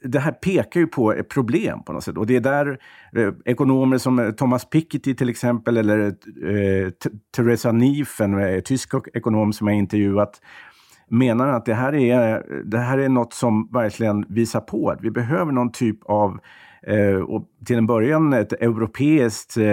det 0.03 0.19
här 0.19 0.31
pekar 0.31 0.79
ju 0.79 0.87
på 0.87 1.13
ett 1.13 1.29
problem 1.29 1.83
på 1.83 1.93
något 1.93 2.03
sätt. 2.03 2.17
Och 2.17 2.27
det 2.27 2.35
är 2.35 2.41
där 2.41 2.79
eh, 3.15 3.33
ekonomer 3.45 3.97
som 3.97 4.19
eh, 4.19 4.31
Thomas 4.31 4.69
Piketty 4.69 5.15
till 5.15 5.29
exempel, 5.29 5.77
eller 5.77 5.99
eh, 6.07 6.89
Theresa 7.35 7.71
Nief, 7.71 8.21
en 8.21 8.39
eh, 8.39 8.59
tysk 8.59 8.93
ekonom 9.13 9.53
som 9.53 9.67
jag 9.67 9.77
intervjuat, 9.77 10.41
menar 11.07 11.47
att 11.47 11.65
det 11.65 11.73
här, 11.73 11.95
är, 11.95 12.43
det 12.65 12.77
här 12.77 12.97
är 12.97 13.09
något 13.09 13.33
som 13.33 13.69
verkligen 13.71 14.25
visar 14.29 14.59
på 14.59 14.89
att 14.89 15.01
vi 15.01 15.11
behöver 15.11 15.51
någon 15.51 15.71
typ 15.71 16.03
av 16.03 16.31
Eh, 16.31 16.39
Eh, 16.87 17.15
och 17.15 17.47
till 17.65 17.77
en 17.77 17.87
början 17.87 18.33
ett 18.33 18.53
europeiskt 18.53 19.57
eh, 19.57 19.63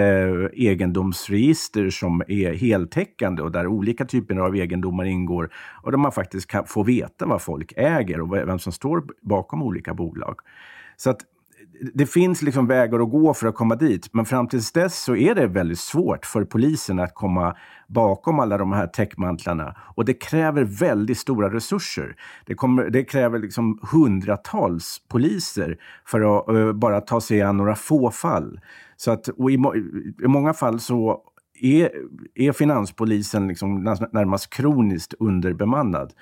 egendomsregister 0.53 1.89
som 1.89 2.21
är 2.27 2.53
heltäckande 2.53 3.41
och 3.41 3.51
där 3.51 3.67
olika 3.67 4.05
typer 4.05 4.35
av 4.35 4.55
egendomar 4.55 5.05
ingår 5.05 5.49
och 5.83 5.91
där 5.91 5.97
man 5.97 6.11
faktiskt 6.11 6.47
kan 6.47 6.65
få 6.65 6.83
veta 6.83 7.25
vad 7.25 7.41
folk 7.41 7.73
äger 7.75 8.21
och 8.21 8.33
vem 8.33 8.59
som 8.59 8.71
står 8.71 9.03
bakom 9.21 9.63
olika 9.63 9.93
bolag. 9.93 10.35
Så 10.97 11.09
att 11.09 11.21
det 11.93 12.05
finns 12.05 12.41
liksom 12.41 12.67
vägar 12.67 12.99
att 12.99 13.11
gå 13.11 13.33
för 13.33 13.47
att 13.47 13.55
komma 13.55 13.75
dit, 13.75 14.09
men 14.13 14.25
fram 14.25 14.47
tills 14.47 14.71
dess 14.71 15.03
så 15.03 15.15
är 15.15 15.35
det 15.35 15.47
väldigt 15.47 15.79
svårt 15.79 16.25
för 16.25 16.43
polisen 16.45 16.99
att 16.99 17.15
komma 17.15 17.55
bakom 17.87 18.39
alla 18.39 18.57
de 18.57 18.71
här 18.71 18.87
täckmantlarna. 18.87 19.75
Och 19.95 20.05
det 20.05 20.13
kräver 20.13 20.63
väldigt 20.63 21.17
stora 21.17 21.53
resurser. 21.53 22.15
Det, 22.45 22.55
kommer, 22.55 22.89
det 22.89 23.03
kräver 23.03 23.39
liksom 23.39 23.79
hundratals 23.91 25.01
poliser 25.07 25.77
för 26.05 26.39
att 26.39 26.49
uh, 26.49 26.73
bara 26.73 27.01
ta 27.01 27.21
sig 27.21 27.41
an 27.41 27.57
några 27.57 27.75
få 27.75 28.11
fall. 28.11 28.59
Så 28.97 29.11
att, 29.11 29.27
och 29.27 29.51
i, 29.51 29.53
I 30.23 30.27
många 30.27 30.53
fall 30.53 30.79
så 30.79 31.21
är, 31.61 31.91
är 32.35 32.51
finanspolisen 32.51 33.47
liksom 33.47 33.83
närmast 34.11 34.49
kroniskt 34.49 35.13
underbemannad. 35.19 36.13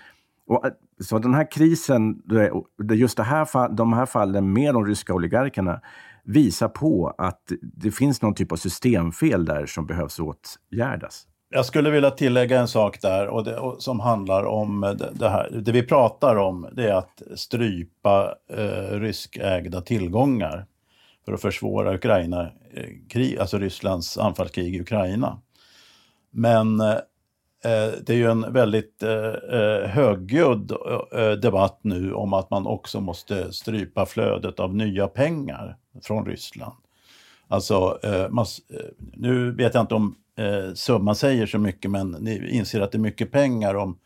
Och, 0.50 0.66
eh, 0.66 0.72
så 1.00 1.20
den 1.20 1.34
här 1.34 1.52
krisen, 1.52 2.22
just 2.94 3.18
det 3.18 3.24
här, 3.24 3.76
de 3.76 3.94
här 3.94 4.06
fallen 4.06 4.54
med 4.54 4.74
de 4.74 4.86
ryska 4.86 5.14
oligarkerna 5.14 5.82
visar 6.24 6.68
på 6.68 7.16
att 7.18 7.42
det 7.62 7.92
finns 7.92 8.22
någon 8.22 8.36
typ 8.36 8.52
av 8.52 8.56
systemfel 8.56 9.46
där 9.46 9.66
som 9.66 9.86
behövs 9.86 10.20
åtgärdas. 10.20 11.26
Jag 11.52 11.66
skulle 11.66 11.90
vilja 11.90 12.12
tillägga 12.12 12.60
en 12.60 12.68
sak 12.68 13.02
där 13.02 13.28
och 13.28 13.44
det, 13.44 13.58
och 13.58 13.84
som 13.84 14.00
handlar 14.00 14.44
om 14.44 14.84
eh, 14.84 14.92
det, 14.92 15.12
det, 15.14 15.30
här. 15.30 15.50
Det 15.52 15.72
vi 15.72 15.84
pratar 15.84 16.36
om 16.36 16.68
det 16.72 16.90
är 16.90 16.94
att 16.94 17.22
strypa 17.36 18.36
eh, 18.54 19.00
ryskägda 19.00 19.82
tillgångar 19.82 20.66
för 21.26 21.34
att 21.34 21.42
försvåra 21.42 21.96
Ukraina, 21.96 22.42
eh, 22.74 22.86
krig, 23.10 23.38
alltså 23.38 23.58
Rysslands 23.58 24.18
anfallskrig 24.18 24.76
i 24.76 24.82
Ukraina. 24.82 25.42
Men 26.32 26.80
eh, 26.80 26.96
Eh, 27.64 27.92
det 28.02 28.14
är 28.14 28.18
ju 28.18 28.32
en 28.32 28.54
väldigt 28.54 29.04
eh, 29.04 29.60
eh, 29.60 29.88
högljudd 29.90 30.74
debatt 31.42 31.80
nu 31.82 32.14
om 32.14 32.34
att 32.34 32.50
man 32.50 32.68
också 32.68 33.02
måste 33.02 33.54
strypa 33.54 34.06
flödet 34.06 34.60
av 34.60 34.76
nya 34.76 35.08
pengar 35.08 35.78
från 36.04 36.26
Ryssland. 36.26 36.76
Alltså, 37.48 38.00
nu 39.14 39.52
vet 39.52 39.74
jag 39.74 39.84
inte 39.84 39.96
om 39.96 40.16
summan 40.74 41.16
säger 41.16 41.46
så 41.46 41.58
mycket, 41.58 41.92
men 41.92 42.12
ni 42.12 42.50
inser 42.50 42.82
att 42.82 42.92
det 42.92 42.98
är 42.98 43.00
mycket 43.00 43.32
pengar 43.32 43.76
om 43.76 43.98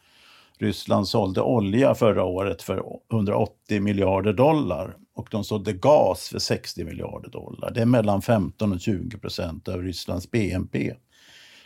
Ryssland 0.60 1.08
sålde 1.08 1.42
olja 1.42 1.96
förra 1.96 2.24
året 2.24 2.62
för 2.62 2.84
180 3.12 3.82
miljarder 3.82 4.34
dollar 4.34 4.96
och 5.16 5.28
de 5.32 5.44
sålde 5.44 5.74
gas 5.74 6.30
för 6.30 6.40
60 6.40 6.84
miljarder 6.84 7.30
dollar. 7.30 7.72
Det 7.72 7.82
är 7.82 7.86
mellan 7.86 8.22
15 8.22 8.74
och 8.74 8.80
20 8.80 9.18
procent 9.18 9.68
av 9.68 9.82
Rysslands 9.82 10.32
BNP. 10.32 10.94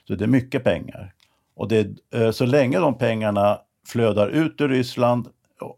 Så 0.08 0.16
det 0.16 0.26
är 0.26 0.28
mycket 0.28 0.64
pengar. 0.64 1.14
Och 1.58 1.68
det, 1.68 1.88
eh, 2.14 2.32
så 2.32 2.46
länge 2.46 2.80
de 2.80 2.98
pengarna 2.98 3.60
flödar 3.88 4.28
ut 4.28 4.62
ur 4.62 4.70
Ryssland 4.70 5.28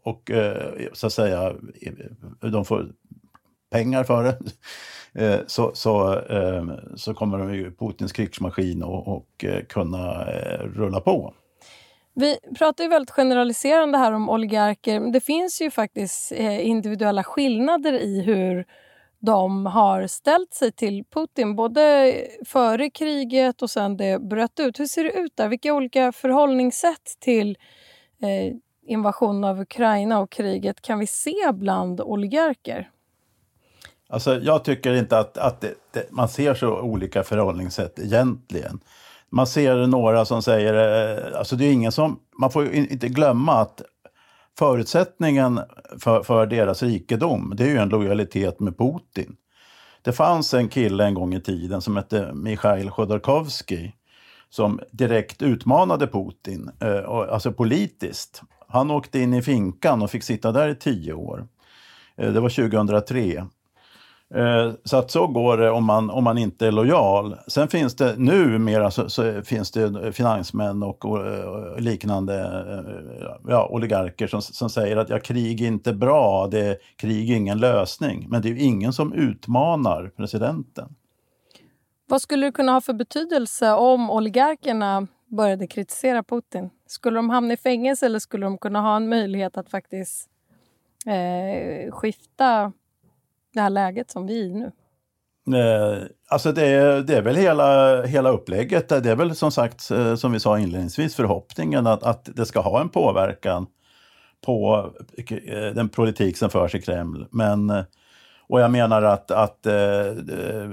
och 0.02 0.30
eh, 0.30 0.72
så 0.92 1.06
att 1.06 1.12
säga 1.12 1.54
de 2.40 2.64
får 2.64 2.92
pengar 3.70 4.04
för 4.04 4.22
det 4.22 4.38
eh, 5.24 5.40
så, 5.46 5.70
så, 5.74 6.18
ehm, 6.18 6.72
så 6.96 7.14
kommer 7.14 7.38
de 7.38 7.54
ju 7.54 7.72
Putins 7.72 8.12
krigsmaskin 8.12 8.82
och, 8.82 9.08
och 9.08 9.44
kunna 9.68 10.24
rulla 10.62 11.00
på. 11.00 11.34
Vi 12.14 12.38
pratar 12.58 12.84
ju 12.84 12.90
väldigt 12.90 13.10
generaliserande 13.10 13.98
här 13.98 14.12
om 14.12 14.30
oligarker, 14.30 15.00
men 15.00 15.12
det 15.12 15.20
finns 15.20 15.60
ju 15.62 15.70
faktiskt 15.70 16.32
individuella 16.32 17.24
skillnader 17.24 17.92
i 17.92 18.22
hur 18.22 18.66
de 19.20 19.66
har 19.66 20.06
ställt 20.06 20.54
sig 20.54 20.72
till 20.72 21.04
Putin, 21.14 21.56
både 21.56 22.14
före 22.46 22.90
kriget 22.90 23.62
och 23.62 23.70
sen 23.70 23.96
det 23.96 24.22
bröt 24.22 24.60
ut. 24.60 24.80
Hur 24.80 24.86
ser 24.86 25.04
det 25.04 25.12
ut 25.12 25.36
där? 25.36 25.48
Vilka 25.48 25.74
olika 25.74 26.12
förhållningssätt 26.12 27.16
till 27.20 27.58
eh, 28.22 28.56
invasionen 28.86 29.44
av 29.44 29.60
Ukraina 29.60 30.18
och 30.18 30.30
kriget 30.30 30.82
kan 30.82 30.98
vi 30.98 31.06
se 31.06 31.52
bland 31.52 32.00
oligarker? 32.00 32.90
Alltså, 34.08 34.40
jag 34.40 34.64
tycker 34.64 34.94
inte 34.94 35.18
att, 35.18 35.38
att 35.38 35.60
det, 35.60 35.74
det, 35.92 36.10
man 36.10 36.28
ser 36.28 36.54
så 36.54 36.80
olika 36.80 37.22
förhållningssätt 37.22 37.98
egentligen. 37.98 38.80
Man 39.28 39.46
ser 39.46 39.86
några 39.86 40.24
som 40.24 40.42
säger, 40.42 40.74
eh, 41.32 41.38
alltså 41.38 41.56
det 41.56 41.64
är 41.64 41.72
ingen 41.72 41.92
som, 41.92 42.20
man 42.40 42.50
får 42.50 42.72
inte 42.72 43.08
glömma 43.08 43.52
att 43.52 43.82
förutsättningen 44.60 45.60
för, 45.98 46.22
för 46.22 46.46
deras 46.46 46.82
rikedom, 46.82 47.52
det 47.56 47.64
är 47.64 47.68
ju 47.68 47.76
en 47.76 47.88
lojalitet 47.88 48.60
med 48.60 48.78
Putin. 48.78 49.36
Det 50.02 50.12
fanns 50.12 50.54
en 50.54 50.68
kille 50.68 51.04
en 51.04 51.14
gång 51.14 51.34
i 51.34 51.40
tiden 51.40 51.80
som 51.80 51.96
hette 51.96 52.32
Mikhail 52.34 52.90
Chodorkovsky 52.90 53.92
som 54.50 54.80
direkt 54.90 55.42
utmanade 55.42 56.06
Putin, 56.06 56.70
eh, 56.80 57.08
alltså 57.08 57.52
politiskt. 57.52 58.42
Han 58.68 58.90
åkte 58.90 59.18
in 59.18 59.34
i 59.34 59.42
finkan 59.42 60.02
och 60.02 60.10
fick 60.10 60.22
sitta 60.22 60.52
där 60.52 60.68
i 60.68 60.74
tio 60.74 61.12
år. 61.12 61.46
Eh, 62.16 62.32
det 62.32 62.40
var 62.40 62.48
2003. 62.48 63.46
Eh, 64.34 64.72
så 64.84 64.96
att 64.96 65.10
så 65.10 65.26
går 65.26 65.56
det 65.56 65.70
om 65.70 65.84
man, 65.84 66.10
om 66.10 66.24
man 66.24 66.38
inte 66.38 66.66
är 66.66 66.72
lojal. 66.72 67.36
Sen 67.46 67.68
finns 67.68 67.94
det 67.94 68.16
numera 68.18 68.90
så, 68.90 69.08
så 69.08 69.42
finns 69.42 69.70
det 69.70 70.12
finansmän 70.12 70.82
och, 70.82 71.04
och, 71.04 71.18
och 71.18 71.80
liknande 71.80 72.34
eh, 72.38 73.34
ja, 73.48 73.68
oligarker 73.70 74.26
som, 74.26 74.42
som 74.42 74.70
säger 74.70 74.96
att 74.96 75.08
ja, 75.08 75.18
krig 75.18 75.60
är 75.60 75.66
inte 75.66 75.92
bra, 75.92 76.46
det 76.46 76.60
är, 76.60 76.76
krig 76.96 77.30
är 77.30 77.36
ingen 77.36 77.58
lösning. 77.58 78.26
Men 78.28 78.42
det 78.42 78.48
är 78.48 78.50
ju 78.50 78.60
ingen 78.60 78.92
som 78.92 79.12
utmanar 79.12 80.10
presidenten. 80.16 80.94
Vad 82.06 82.22
skulle 82.22 82.46
det 82.46 82.52
kunna 82.52 82.72
ha 82.72 82.80
för 82.80 82.92
betydelse 82.92 83.72
om 83.72 84.10
oligarkerna 84.10 85.06
började 85.26 85.66
kritisera 85.66 86.22
Putin? 86.22 86.70
Skulle 86.86 87.18
de 87.18 87.30
hamna 87.30 87.54
i 87.54 87.56
fängelse 87.56 88.06
eller 88.06 88.18
skulle 88.18 88.46
de 88.46 88.58
kunna 88.58 88.80
ha 88.80 88.96
en 88.96 89.08
möjlighet 89.08 89.56
att 89.56 89.70
faktiskt 89.70 90.28
eh, 91.06 91.92
skifta 91.92 92.72
det 93.52 93.60
här 93.60 93.70
läget 93.70 94.10
som 94.10 94.26
vi 94.26 94.40
är 94.40 94.44
i 94.44 94.54
nu? 94.54 94.72
Eh, 95.58 96.02
alltså 96.28 96.52
det 96.52 96.66
är, 96.66 97.00
det 97.00 97.16
är 97.16 97.22
väl 97.22 97.36
hela, 97.36 98.02
hela 98.02 98.30
upplägget. 98.30 98.88
Det 98.88 99.10
är 99.10 99.16
väl 99.16 99.34
som 99.34 99.52
sagt, 99.52 99.90
eh, 99.90 100.14
som 100.14 100.32
vi 100.32 100.40
sa 100.40 100.58
inledningsvis, 100.58 101.14
förhoppningen 101.14 101.86
att, 101.86 102.02
att 102.02 102.28
det 102.36 102.46
ska 102.46 102.60
ha 102.60 102.80
en 102.80 102.88
påverkan 102.88 103.66
på 104.46 104.90
eh, 105.28 105.74
den 105.74 105.88
politik 105.88 106.36
som 106.36 106.50
förs 106.50 106.74
i 106.74 106.82
Kreml. 106.82 107.26
Men 107.30 107.70
eh, 107.70 107.84
och 108.50 108.60
jag 108.60 108.70
menar 108.70 109.02
att, 109.02 109.30
att 109.30 109.66
eh, 109.66 110.06
eh, 110.06 110.70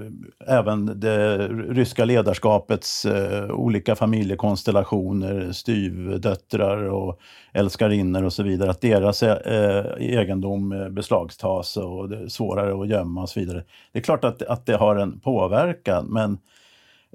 även 0.47 0.99
det 0.99 1.47
ryska 1.47 2.05
ledarskapets 2.05 3.05
eh, 3.05 3.51
olika 3.51 3.95
familjekonstellationer, 3.95 5.51
styvdöttrar 5.51 6.83
och 6.83 7.19
älskarinnor 7.53 8.23
och 8.23 8.33
så 8.33 8.43
vidare, 8.43 8.71
att 8.71 8.81
deras 8.81 9.23
eh, 9.23 9.85
egendom 9.99 10.71
eh, 10.71 10.89
beslagtas 10.89 11.77
och 11.77 12.09
det 12.09 12.17
är 12.17 12.27
svårare 12.27 12.81
att 12.81 12.87
gömma 12.87 13.21
och 13.21 13.29
så 13.29 13.39
vidare. 13.39 13.63
Det 13.91 13.99
är 13.99 14.03
klart 14.03 14.23
att, 14.23 14.41
att 14.41 14.65
det 14.65 14.75
har 14.75 14.95
en 14.95 15.19
påverkan, 15.19 16.05
men 16.05 16.37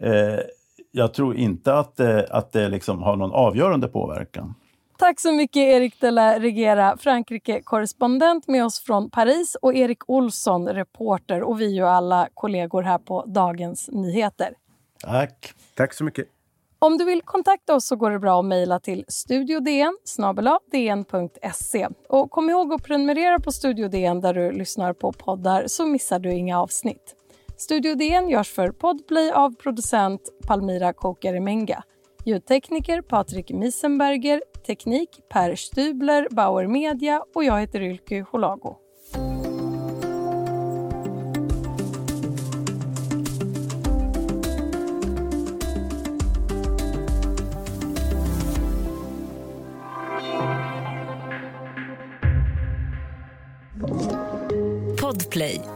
eh, 0.02 0.40
jag 0.92 1.14
tror 1.14 1.36
inte 1.36 1.74
att 1.74 1.96
det, 1.96 2.26
att 2.30 2.52
det 2.52 2.68
liksom 2.68 3.02
har 3.02 3.16
någon 3.16 3.32
avgörande 3.32 3.88
påverkan. 3.88 4.54
Tack 5.02 5.20
så 5.20 5.32
mycket 5.32 5.60
Erik 5.60 6.00
de 6.00 6.10
la 6.10 6.38
Regera, 6.38 6.96
Frankrike-korrespondent 6.96 8.48
med 8.48 8.64
oss 8.64 8.80
från 8.80 9.10
Paris 9.10 9.56
och 9.62 9.74
Erik 9.74 10.10
Olsson, 10.10 10.68
reporter 10.68 11.42
och 11.42 11.60
vi 11.60 11.64
är 11.64 11.70
ju 11.70 11.86
alla 11.86 12.28
kollegor 12.34 12.82
här 12.82 12.98
på 12.98 13.24
Dagens 13.26 13.88
Nyheter. 13.92 14.54
Tack. 15.00 15.54
Tack 15.74 15.94
så 15.94 16.04
mycket. 16.04 16.26
Om 16.78 16.98
du 16.98 17.04
vill 17.04 17.22
kontakta 17.22 17.74
oss 17.74 17.86
så 17.86 17.96
går 17.96 18.10
det 18.10 18.18
bra 18.18 18.40
att 18.40 18.44
mejla 18.44 18.80
till 18.80 19.04
studiodn 19.08 19.96
dn.se. 20.72 21.88
Och 22.08 22.30
kom 22.30 22.50
ihåg 22.50 22.72
att 22.72 22.82
prenumerera 22.82 23.38
på 23.38 23.52
Studio 23.52 23.88
DN 23.88 24.20
där 24.20 24.34
du 24.34 24.52
lyssnar 24.52 24.92
på 24.92 25.12
poddar 25.12 25.64
så 25.66 25.86
missar 25.86 26.18
du 26.18 26.32
inga 26.32 26.60
avsnitt. 26.60 27.16
Studio 27.56 27.94
DN 27.94 28.28
görs 28.28 28.50
för 28.50 28.70
Podplay 28.70 29.30
av 29.30 29.54
producent 29.54 30.20
Palmira 30.46 30.92
Kokare-Menga. 30.92 31.82
Ljudtekniker 32.24 33.02
Patrik 33.02 33.50
Misenberger, 33.50 34.42
teknik 34.62 35.20
Per 35.28 35.54
Stubler, 35.56 36.28
Bauer 36.30 36.66
Media 36.66 37.24
och 37.34 37.44
jag 37.44 37.60
heter 37.60 37.80
Ylke 37.80 38.26
Holago. 38.30 38.76
Podplay 55.00 55.71